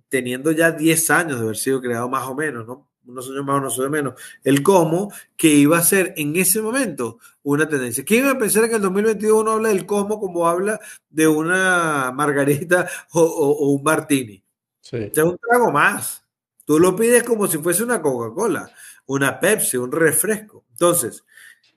[0.09, 2.89] teniendo ya 10 años de haber sido creado más o menos, ¿no?
[3.07, 7.19] Unos años más, unos años menos, el cómo que iba a ser en ese momento
[7.43, 8.03] una tendencia.
[8.03, 11.27] ¿Quién iba a pensar que en el 2021 uno habla del cómo como habla de
[11.27, 14.43] una margarita o, un martini?
[14.81, 14.97] Sí.
[14.97, 16.23] es un trago más.
[16.65, 18.71] Tú lo pides como si fuese una Coca-Cola,
[19.05, 20.65] una Pepsi, un refresco.
[20.71, 21.23] Entonces,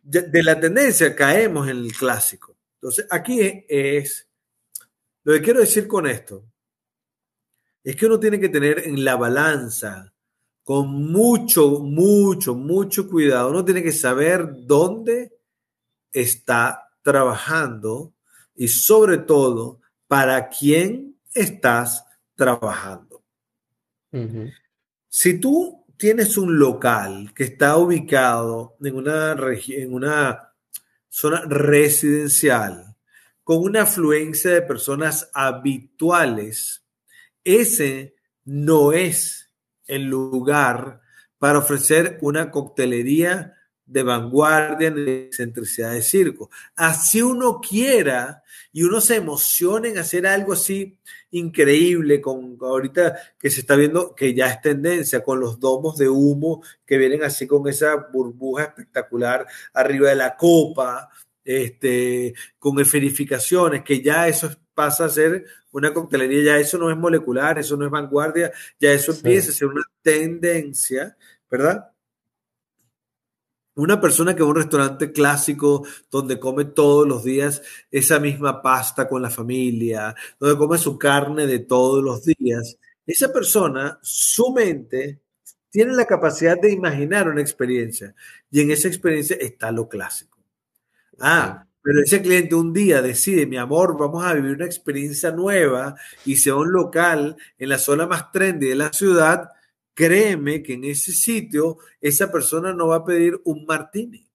[0.03, 2.58] de la tendencia caemos en el clásico.
[2.81, 4.29] Entonces, aquí es,
[5.25, 6.45] lo que quiero decir con esto,
[7.83, 10.13] es que uno tiene que tener en la balanza,
[10.63, 15.37] con mucho, mucho, mucho cuidado, uno tiene que saber dónde
[16.13, 18.15] está trabajando
[18.55, 23.25] y sobre todo para quién estás trabajando.
[25.09, 29.37] Si tú tienes un local que está ubicado en una,
[29.69, 30.48] en una
[31.09, 32.97] zona residencial
[33.45, 36.85] con una afluencia de personas habituales,
[37.45, 39.51] ese no es
[39.87, 41.01] el lugar
[41.39, 43.58] para ofrecer una coctelería
[43.89, 46.51] de vanguardia en excentricidad de circo.
[46.77, 50.99] Así uno quiera y uno se emociona en hacer algo así
[51.31, 56.09] increíble, con ahorita que se está viendo que ya es tendencia, con los domos de
[56.09, 61.09] humo que vienen así con esa burbuja espectacular arriba de la copa,
[61.45, 66.97] este, con esferificaciones, que ya eso pasa a ser una coctelería, ya eso no es
[66.97, 71.17] molecular, eso no es vanguardia, ya eso empieza a ser una tendencia,
[71.51, 71.91] ¿verdad?
[73.79, 77.63] Una persona que va a un restaurante clásico donde come todos los días
[77.93, 83.33] esa misma pasta con la familia, donde come su carne de todos los días, esa
[83.33, 85.21] persona, su mente,
[85.71, 88.17] tiene la capacidad de imaginar una experiencia
[88.51, 90.39] y en esa experiencia está lo clásico.
[91.21, 95.95] Ah, pero ese cliente un día decide, mi amor, vamos a vivir una experiencia nueva
[96.25, 99.51] y se va a un local en la zona más trendy de la ciudad,
[99.99, 104.31] créeme que en ese sitio esa persona no va a pedir un martini.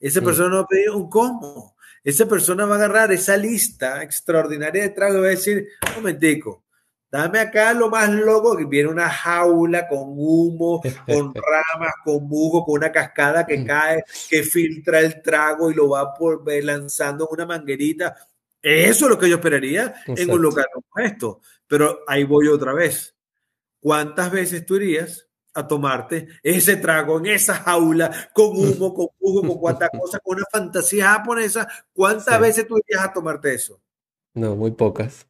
[0.00, 1.76] Esa persona no va a pedir un cómo.
[2.02, 5.94] Esa persona va a agarrar esa lista extraordinaria de tragos y va a decir, un
[5.94, 6.64] momentico,
[7.08, 11.32] dame acá lo más loco, que viene una jaula con humo, con
[11.76, 13.66] ramas, con musgo, con una cascada que mm.
[13.66, 18.16] cae, que filtra el trago y lo va por, lanzando en una manguerita.
[18.60, 21.40] Eso es lo que yo esperaría en un lugar como esto.
[21.64, 23.14] Pero ahí voy otra vez
[23.84, 29.46] ¿cuántas veces tú irías a tomarte ese trago en esa jaula con humo, con jugo,
[29.46, 31.68] con cuántas cosas, con una fantasía japonesa?
[31.92, 33.78] ¿Cuántas veces tú irías a tomarte eso?
[34.32, 35.26] No, muy pocas.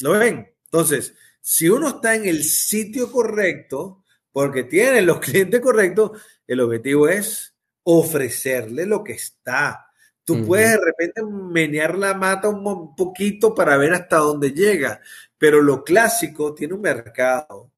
[0.00, 0.50] ¿Lo ven?
[0.64, 7.08] Entonces, si uno está en el sitio correcto, porque tiene los clientes correctos, el objetivo
[7.08, 9.92] es ofrecerle lo que está.
[10.24, 15.02] Tú puedes de repente menear la mata un poquito para ver hasta dónde llega,
[15.36, 17.70] pero lo clásico tiene un mercado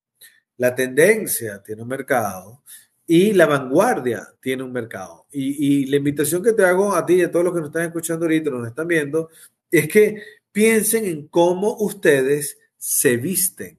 [0.61, 2.63] la tendencia tiene un mercado
[3.07, 5.27] y la vanguardia tiene un mercado.
[5.33, 7.87] Y, la invitación que te hago a ti y a todos los que nos están
[7.87, 9.31] escuchando ahorita, nos están viendo,
[9.71, 13.79] es que piensen en cómo ustedes se visten.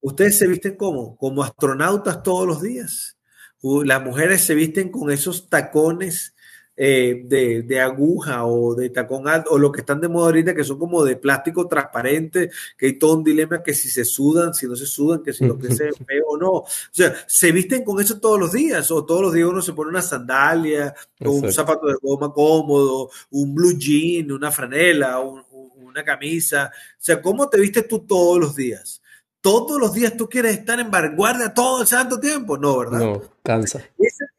[0.00, 3.16] Ustedes se visten como, como astronautas todos los días.
[3.62, 6.34] Las mujeres se visten con esos tacones
[6.76, 10.64] eh, de, aguja o de tacón alto, o lo que están de moda ahorita, que
[10.64, 14.66] son como de plástico transparente, que hay todo un dilema que si se sudan, si
[14.66, 16.50] no se sudan, que si lo que se ve o no.
[16.50, 19.72] O sea, se visten con eso todos los días, o todos los días uno se
[19.72, 26.04] pone una sandalia, o un zapato de goma cómodo, un blue jean, una franela, una
[26.04, 26.70] camisa.
[26.74, 29.00] O sea, ¿cómo te vistes tú todos los días?
[29.46, 32.58] Todos los días tú quieres estar en vanguardia todo el santo tiempo.
[32.58, 32.98] No, ¿verdad?
[32.98, 33.80] No, cansa.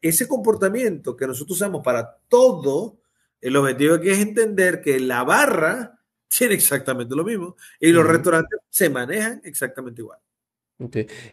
[0.02, 2.98] Ese, comportamiento que nosotros usamos para todo,
[3.40, 5.98] el objetivo aquí es entender que la barra
[6.28, 10.18] tiene exactamente lo mismo y los restaurantes se manejan exactamente igual.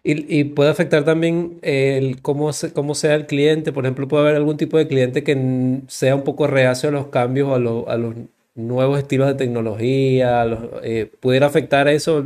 [0.04, 3.74] Y, puede afectar también el cómo, cómo sea el cliente.
[3.74, 7.08] Por ejemplo, puede haber algún tipo de cliente que sea un poco reacio a los
[7.08, 8.16] cambios, a, a los
[8.56, 10.46] nuevos estilos de tecnología.
[10.82, 12.26] Eh, ¿Pudiera afectar eso?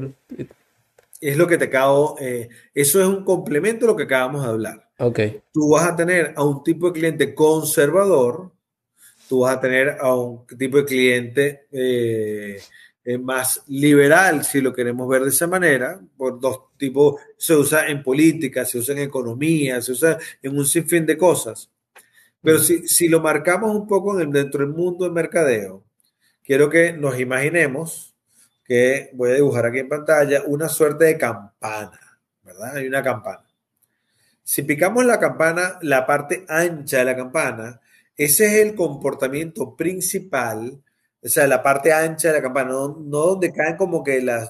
[1.20, 2.15] Es lo que te acabo.
[2.20, 4.89] Eh, eso es un complemento a lo que acabamos de hablar.
[4.99, 5.20] Ok.
[5.51, 8.51] Tú vas a tener a un tipo de cliente conservador,
[9.28, 11.67] tú vas a tener a un tipo de cliente.
[11.72, 12.59] Eh,
[13.09, 17.88] eh, más liberal, si lo queremos ver de esa manera, por dos tipos, se usa
[17.88, 21.72] en política, se usa en economía, se usa en un sinfín de cosas.
[22.39, 25.84] Pero si, si lo marcamos un poco dentro del mundo del mercadeo,
[26.43, 28.15] quiero que nos imaginemos
[28.70, 31.99] que voy a dibujar aquí en pantalla una suerte de campana,
[32.43, 32.78] ¿verdad?
[32.78, 33.43] Hay una campana.
[34.43, 37.82] Si picamos la campana, la parte ancha de la campana,
[38.15, 40.82] ese es el comportamiento principal
[41.22, 44.49] o sea, la parte ancha de la campana, no, donde caen como que la,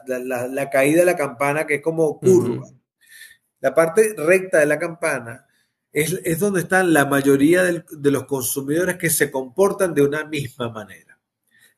[0.71, 2.67] caída de la campana, que es como curva.
[3.59, 5.47] La parte recta de la campana
[5.91, 11.19] es, donde están la mayoría de los consumidores que se comportan de una misma manera.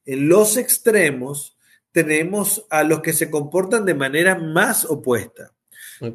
[0.06, 1.58] En los extremos
[1.92, 5.54] tenemos a los que se comportan de manera más opuesta.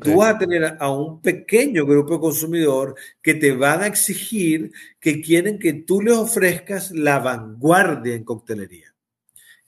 [0.03, 4.73] Tú vas a tener a un pequeño grupo de consumidor que te van a exigir
[4.99, 8.93] que quieren que tú les ofrezcas la vanguardia en coctelería.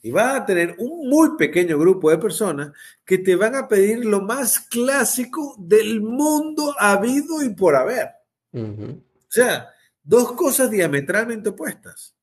[0.03, 2.73] Y vas a tener un muy pequeño grupo de personas
[3.05, 8.09] que te van a pedir lo más clásico del mundo habido y por haber.
[8.53, 9.69] O sea,
[10.03, 12.17] dos cosas diametralmente opuestas.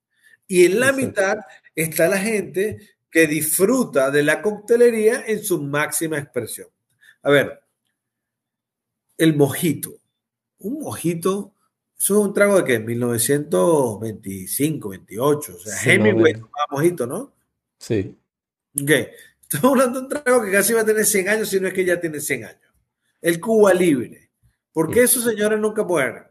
[0.47, 1.37] Y en la mitad
[1.75, 6.67] está la gente que disfruta de la coctelería en su máxima expresión.
[7.23, 7.61] A ver,
[9.17, 9.93] el mojito.
[10.57, 11.53] Un mojito,
[11.97, 12.77] eso es un trago de qué?
[12.77, 15.55] 1925, 28.
[15.55, 17.33] O sea, Hemingway tomaba mojito, ¿no?
[17.79, 18.17] Sí.
[18.81, 18.91] Ok.
[19.43, 21.73] Estamos hablando de un trago que casi va a tener 100 años, si no es
[21.73, 22.73] que ya tiene 100 años.
[23.21, 24.29] El Cuba Libre.
[24.73, 26.25] ¿Por qué esos señores nunca mueren?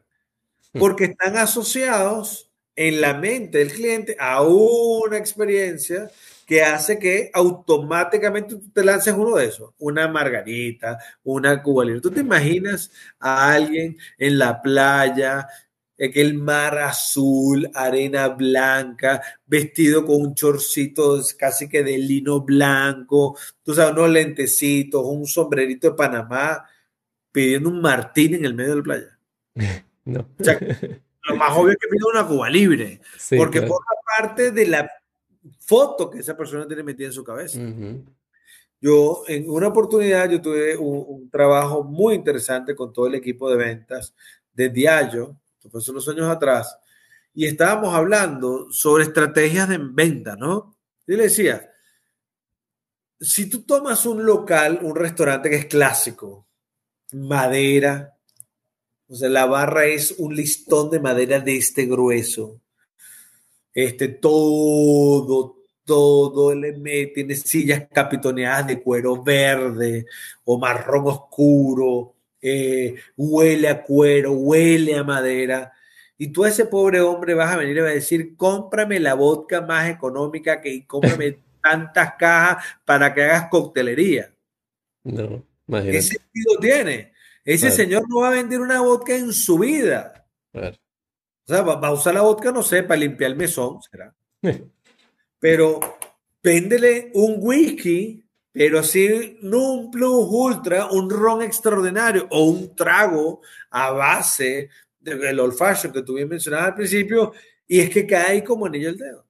[0.79, 6.11] Porque están asociados en la mente del cliente a una experiencia
[6.47, 12.01] que hace que automáticamente tú te lances uno de esos, una margarita, una cuba libre.
[12.01, 15.49] ¿Tú te imaginas a alguien en la playa,
[15.97, 23.75] el mar azul, arena blanca, vestido con un chorcito casi que de lino blanco, tú
[23.75, 26.65] sabes, unos lentecitos, un sombrerito de Panamá,
[27.33, 29.19] pidiendo un martín en el medio de la playa?
[30.07, 30.29] No.
[31.23, 33.01] lo más obvio es que pide una Cuba libre,
[33.39, 33.87] porque forma
[34.19, 34.91] parte de la
[35.67, 37.59] foto que esa persona tiene metida en su cabeza.
[38.81, 43.57] Yo, en una oportunidad, yo tuve un, trabajo muy interesante con todo el equipo de
[43.57, 44.15] ventas
[44.53, 45.37] de Diallo,
[45.71, 46.77] fue hace unos años atrás,
[47.33, 50.77] y estábamos hablando sobre estrategias de venta, ¿no?
[51.07, 51.71] Yo le decía,
[53.19, 56.47] si tú tomas un local, un restaurante que es clásico,
[57.13, 58.17] madera,
[59.09, 62.61] o sea, la barra es un listón de madera de este grueso,
[63.75, 66.73] este, todo, todo, le
[67.09, 70.07] tiene sillas capitoneadas de cuero verde
[70.45, 75.73] o marrón oscuro, eh, huele a cuero, huele a madera.
[76.17, 79.15] Y tú a ese pobre hombre vas a venir y vas a decir, cómprame la
[79.15, 84.31] vodka más económica que y cómprame tantas cajas para que hagas coctelería.
[85.03, 87.13] No, ¿Qué sentido tiene?
[87.45, 90.27] Ese señor no va a vender una vodka en su vida.
[91.47, 94.15] O sea, va, a usar la vodka, no sé, para limpiar el mesón, será.
[95.39, 95.81] pero
[96.43, 103.43] véndele un whisky, pero así no un plus ultra, un ron extraordinario o un trago
[103.71, 104.71] a base
[105.01, 107.33] del old fashion que tú bien mencionabas al principio,
[107.67, 109.27] y es que cae como anillo el dedo.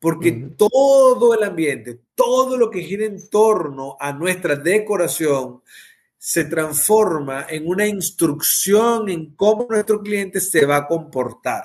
[0.00, 5.62] Porque todo el ambiente, todo lo que gira en torno a nuestra decoración,
[6.24, 11.64] se transforma en una instrucción en cómo nuestro cliente se va a comportar.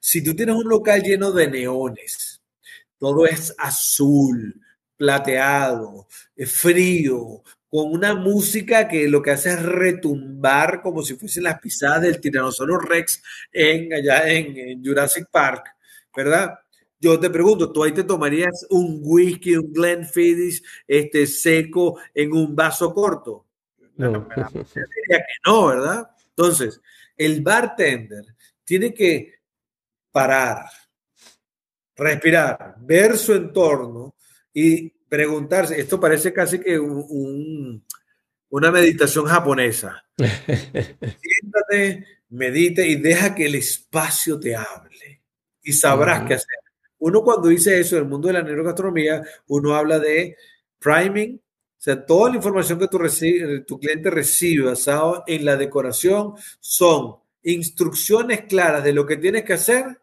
[0.00, 2.40] Si tú tienes un local lleno de neones,
[2.96, 4.58] todo es azul,
[4.96, 6.08] plateado,
[6.46, 12.00] frío, con una música que lo que hace es retumbar como si fuesen las pisadas
[12.00, 13.22] del tiranosaurio Rex
[13.52, 15.66] en, allá en, Jurassic Park,
[16.16, 16.54] ¿verdad?
[16.98, 22.56] Yo te pregunto, ¿tú ahí te tomarías un whisky, un Glenfiddich este, seco en un
[22.56, 23.48] vaso corto?
[23.96, 24.28] No.
[24.36, 26.10] diría que no, ¿verdad?
[26.28, 26.80] Entonces,
[27.16, 28.24] el bartender
[28.64, 29.34] tiene que
[30.10, 30.66] parar,
[31.96, 34.14] respirar, ver su entorno
[34.52, 40.04] y preguntarse, esto parece casi que una meditación japonesa.
[40.16, 45.22] Siéntate, medite y deja que el espacio te hable
[45.62, 46.48] y sabrás qué hacer.
[46.98, 50.36] Uno cuando dice eso en el mundo de la neurogastronomía, uno habla de
[50.78, 51.40] priming,
[51.82, 52.98] sea, toda la información que tu,
[53.66, 59.54] tu cliente recibe basado en la decoración son instrucciones claras de lo que tienes que
[59.54, 60.00] hacer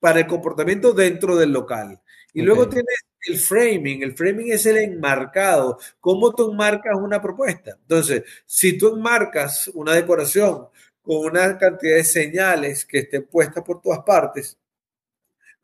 [0.00, 2.00] para el comportamiento dentro del local.
[2.32, 4.02] Y luego tienes el framing.
[4.02, 5.78] El framing es el enmarcado.
[6.00, 7.76] ¿Cómo tú enmarcas una propuesta?
[7.80, 10.66] Entonces, si tú enmarcas una decoración
[11.02, 14.58] con una cantidad de señales que estén puestas por todas partes,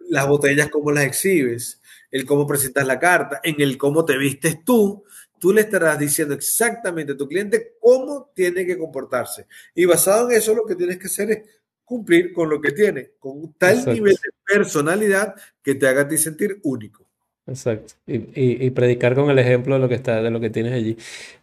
[0.09, 4.65] las botellas, cómo las exhibes, el cómo presentas la carta, en el cómo te vistes
[4.65, 5.05] tú,
[5.39, 9.47] tú le estarás diciendo exactamente a tu cliente cómo tiene que comportarse.
[9.75, 11.43] Y basado en eso, lo que tienes que hacer es
[11.85, 16.19] cumplir con lo que tiene, con tal nivel de personalidad que te haga a ti
[16.19, 17.07] sentir único.
[17.47, 17.95] Exacto.
[18.07, 20.97] Y, predicar con el ejemplo de lo que está, de lo que tienes allí.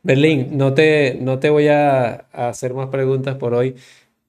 [0.03, 3.75] Berlín, no te, no te voy a, hacer más preguntas por hoy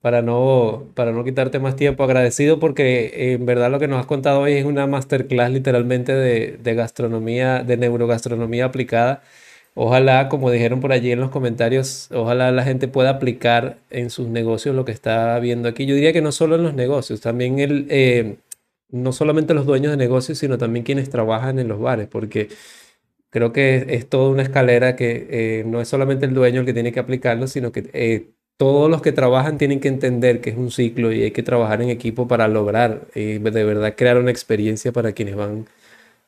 [0.01, 2.05] para no, para no quitarte más tiempo.
[2.05, 6.59] Agradecido porque en verdad lo que nos has contado hoy es una masterclass literalmente de,
[6.63, 9.23] de gastronomía, de neurogastronomía aplicada.
[9.77, 14.29] Ojalá, como dijeron por allí en los comentarios, ojalá la gente pueda aplicar en sus
[14.29, 15.85] negocios lo que está viendo aquí.
[15.85, 18.37] Yo diría que no solo en los negocios, también el, eh,
[18.91, 22.49] no solamente los dueños de negocios, sino también quienes trabajan en los bares, porque
[23.31, 26.75] creo que es, toda una escalera que eh, no es solamente el dueño el que
[26.75, 30.57] tiene que aplicarlo, sino que eh, todos los que trabajan tienen que entender que es
[30.57, 34.93] un ciclo y hay que trabajar en equipo para lograr de verdad crear una experiencia
[34.93, 35.67] para quienes van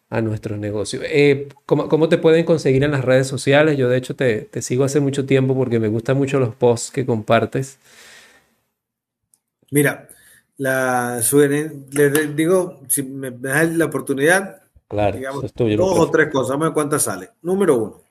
[0.09, 1.03] a nuestros negocios.
[1.07, 3.77] Eh, ¿cómo, te pueden conseguir en las redes sociales?
[3.77, 7.05] Yo de hecho te, sigo hace mucho tiempo porque me gustan mucho los posts que
[7.05, 7.79] compartes.
[9.71, 10.09] Mira,
[10.59, 11.21] la
[11.91, 16.69] les digo, si me das la oportunidad, claro, digamos, dos o tres cosas, vamos a
[16.69, 17.31] ver cuántas sale.
[17.43, 18.03] Número uno,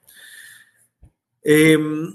[1.42, 2.14] em,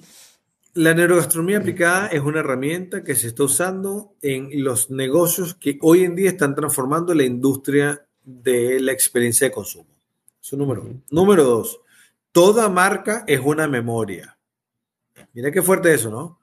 [0.74, 6.05] la neurogastronomía aplicada es una herramienta que se está usando en los negocios que hoy
[6.05, 8.07] en día están transformando la industria
[8.43, 9.91] de la experiencia de consumo.
[10.43, 11.03] Eso número uno.
[11.11, 11.81] Número dos,
[12.33, 14.37] toda marca es una memoria.
[15.33, 16.41] Mira qué fuerte eso, ¿no?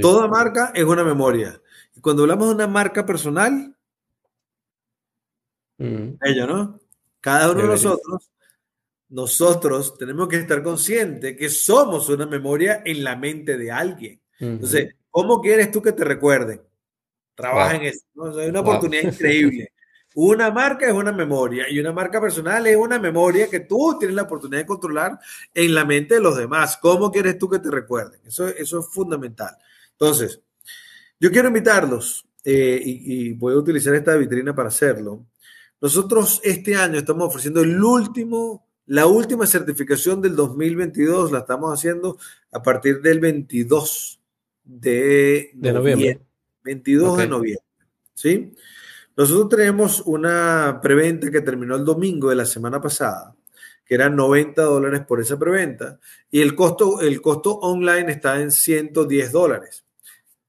[0.00, 1.60] Toda marca es una memoria.
[1.94, 3.74] Y cuando hablamos de una marca personal,
[5.78, 6.80] ello, ¿no?
[7.20, 8.30] Cada uno de nosotros,
[9.08, 14.20] nosotros tenemos que estar conscientes que somos una memoria en la mente de alguien.
[14.38, 16.60] Entonces, ¿cómo quieres tú que te recuerden?
[17.34, 18.04] Trabaja en eso.
[18.14, 18.36] ¿no?
[18.36, 19.72] hay una oportunidad increíble.
[20.18, 24.16] Una marca es una memoria y una marca personal es una memoria que tú tienes
[24.16, 25.18] la oportunidad de controlar
[25.52, 26.78] en la mente de los demás.
[26.78, 28.18] ¿Cómo quieres tú que te recuerden?
[28.24, 29.54] Eso, eso es fundamental.
[29.92, 30.40] Entonces,
[31.20, 35.26] yo quiero invitarlos eh, y, voy a utilizar esta vitrina para hacerlo.
[35.82, 42.16] Nosotros este año estamos ofreciendo el último, la última certificación del 2022, la estamos haciendo
[42.52, 44.18] a partir del 22
[44.64, 46.20] de, noviembre.
[46.64, 47.64] 22 de noviembre.
[48.14, 48.54] ¿Sí?
[49.16, 53.34] Nosotros tenemos una preventa que terminó el domingo de la semana pasada,
[53.84, 55.98] que eran 90 dólares por esa preventa,
[56.30, 59.86] y el costo, el costo online está en 110 dólares.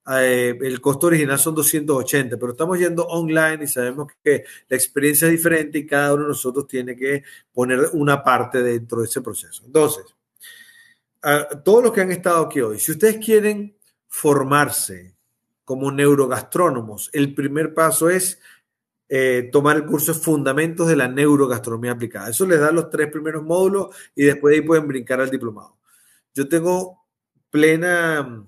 [0.09, 5.27] Eh, el costo original son 280, pero estamos yendo online y sabemos que la experiencia
[5.27, 9.21] es diferente y cada uno de nosotros tiene que poner una parte dentro de ese
[9.21, 9.63] proceso.
[9.65, 10.05] Entonces,
[11.63, 13.75] todos los que han estado aquí hoy, si ustedes quieren
[14.07, 15.15] formarse
[15.65, 18.39] como neurogastrónomos, el primer paso es
[19.09, 22.29] eh, tomar el curso de Fundamentos de la Neurogastronomía Aplicada.
[22.29, 25.77] Eso les da los tres primeros módulos y después de ahí pueden brincar al diplomado.
[26.33, 27.05] Yo tengo
[27.49, 28.45] plena,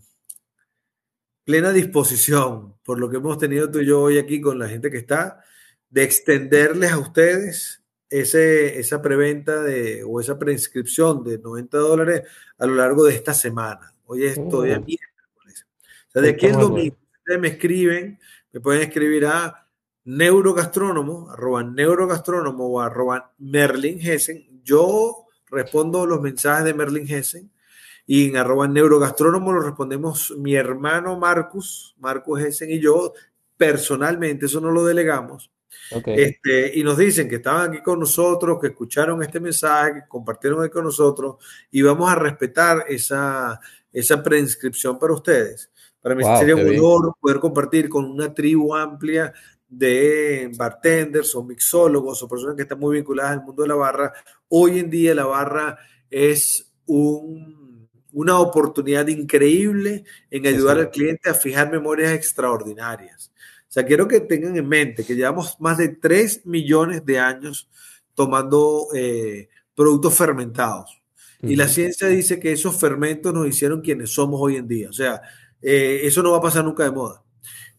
[1.45, 4.91] plena disposición, por lo que hemos tenido tú y yo hoy aquí con la gente
[4.91, 5.41] que está,
[5.89, 12.23] de extenderles a ustedes ese, esa preventa de, o esa preinscripción de 90 dólares
[12.57, 13.93] a lo largo de esta semana.
[14.05, 14.85] Hoy es todavía oh.
[14.85, 15.67] miércoles.
[16.09, 18.19] O sea, de aquí el domingo, ustedes me escriben,
[18.51, 19.68] me pueden escribir a
[20.05, 24.61] neurogastrónomo, arroba neurogastrónomo o arroba Merlin Hessen.
[24.63, 27.51] Yo respondo los mensajes de Merlin Hessen
[28.05, 33.13] y en arroba neurogastrónomo lo respondemos mi hermano Marcus, Marcus Hessen y yo
[33.57, 35.51] personalmente, eso no lo delegamos.
[36.05, 40.67] Este, y nos dicen que estaban aquí con nosotros, que escucharon este mensaje, que compartieron
[40.69, 41.35] con nosotros
[41.71, 43.59] y vamos a respetar esa,
[43.91, 45.71] esa preinscripción para ustedes.
[46.01, 49.33] Para mí sería un honor poder compartir con una tribu amplia
[49.69, 54.13] de bartenders o mixólogos o personas que están muy vinculadas al mundo de la barra.
[54.47, 55.77] Hoy en día la barra
[56.09, 63.31] es una oportunidad increíble en ayudar al cliente a fijar memorias extraordinarias.
[63.69, 67.69] O sea, quiero que tengan en mente que llevamos más de 3 millones de años
[68.15, 70.99] tomando eh, productos fermentados.
[71.41, 74.89] Y la ciencia dice que esos fermentos nos hicieron quienes somos hoy en día.
[74.89, 75.21] O sea,
[75.61, 77.23] eh, eso no va a pasar nunca de moda.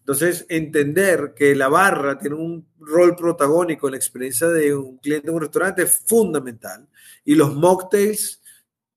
[0.00, 5.28] Entonces, entender que la barra tiene un rol protagónico en la experiencia de un cliente
[5.28, 6.88] en un restaurante es fundamental.
[7.24, 8.42] Y los mocktails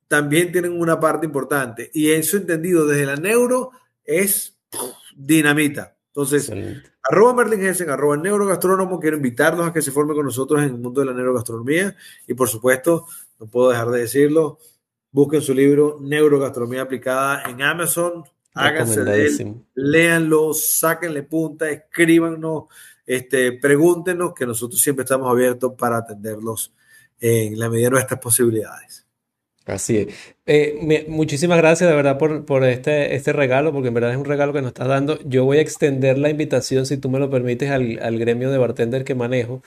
[0.07, 1.91] también tienen una parte importante.
[1.93, 3.71] Y eso entendido desde la neuro
[4.03, 4.57] es
[5.15, 5.95] dinamita.
[6.07, 6.51] Entonces,
[7.03, 10.77] arroba Merlin Hessen, arroba neurogastrónomo, quiero invitarlos a que se formen con nosotros en el
[10.77, 11.95] mundo de la neurogastronomía.
[12.27, 13.07] Y por supuesto,
[13.39, 14.59] no puedo dejar de decirlo,
[15.11, 18.23] busquen su libro Neurogastronomía aplicada en Amazon,
[18.53, 22.65] háganse de él, léanlo, sáquenle punta, escríbanos,
[23.05, 26.73] este, pregúntenos, que nosotros siempre estamos abiertos para atenderlos
[27.19, 29.05] en la medida de nuestras posibilidades.
[29.65, 30.35] Así es.
[30.45, 34.51] Eh, muchísimas gracias de verdad por, este, este regalo, porque en verdad es un regalo
[34.51, 35.19] que nos estás dando.
[35.23, 39.05] Yo voy a extender la invitación, si tú me lo permites, al, gremio de bartender
[39.05, 39.63] que manejo,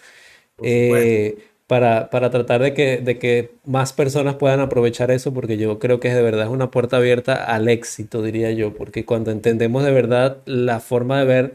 [0.62, 5.98] eh, para, tratar de que, de que más personas puedan aprovechar eso, porque yo creo
[5.98, 9.90] que de verdad es una puerta abierta al éxito, diría yo, porque cuando entendemos de
[9.90, 11.54] verdad la forma de ver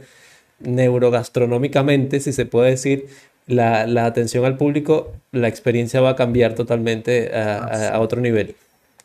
[0.60, 3.08] neurogastronómicamente, si se puede decir,
[3.48, 8.56] la, atención al público, la experiencia va a cambiar totalmente a, otro nivel.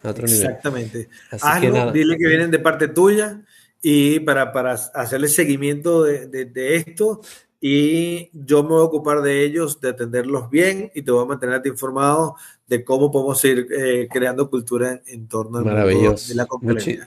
[0.03, 1.09] Exactamente.
[1.93, 3.41] dile que vienen de parte tuya
[3.83, 7.21] y para, para hacerle seguimiento de, esto
[7.61, 11.27] y yo me voy a ocupar de ellos, de atenderlos bien y te voy a
[11.27, 12.37] mantener informado
[12.67, 16.29] de cómo podemos ir eh, creando cultura en, torno al Maravilloso.
[16.29, 16.47] de la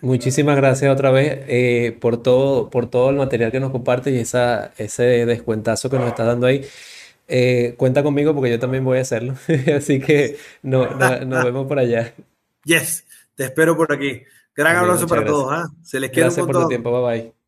[0.02, 4.20] muchísimas gracias otra vez eh, por, todo, por todo el material que nos compartes y
[4.20, 6.66] esa, ese descuentazo que nos estás dando ahí.
[7.32, 9.36] Eh, cuenta conmigo porque yo también voy a hacerlo.
[9.76, 10.89] Así que no,
[11.26, 12.14] nos vemos por allá.
[12.64, 14.24] Yes, te espero por aquí.
[14.56, 15.47] Gran abrazo para todos.
[15.52, 15.70] ¿ah?
[15.84, 16.91] Se les quiere Gracias por tu tiempo.
[16.91, 17.39] Bye bye.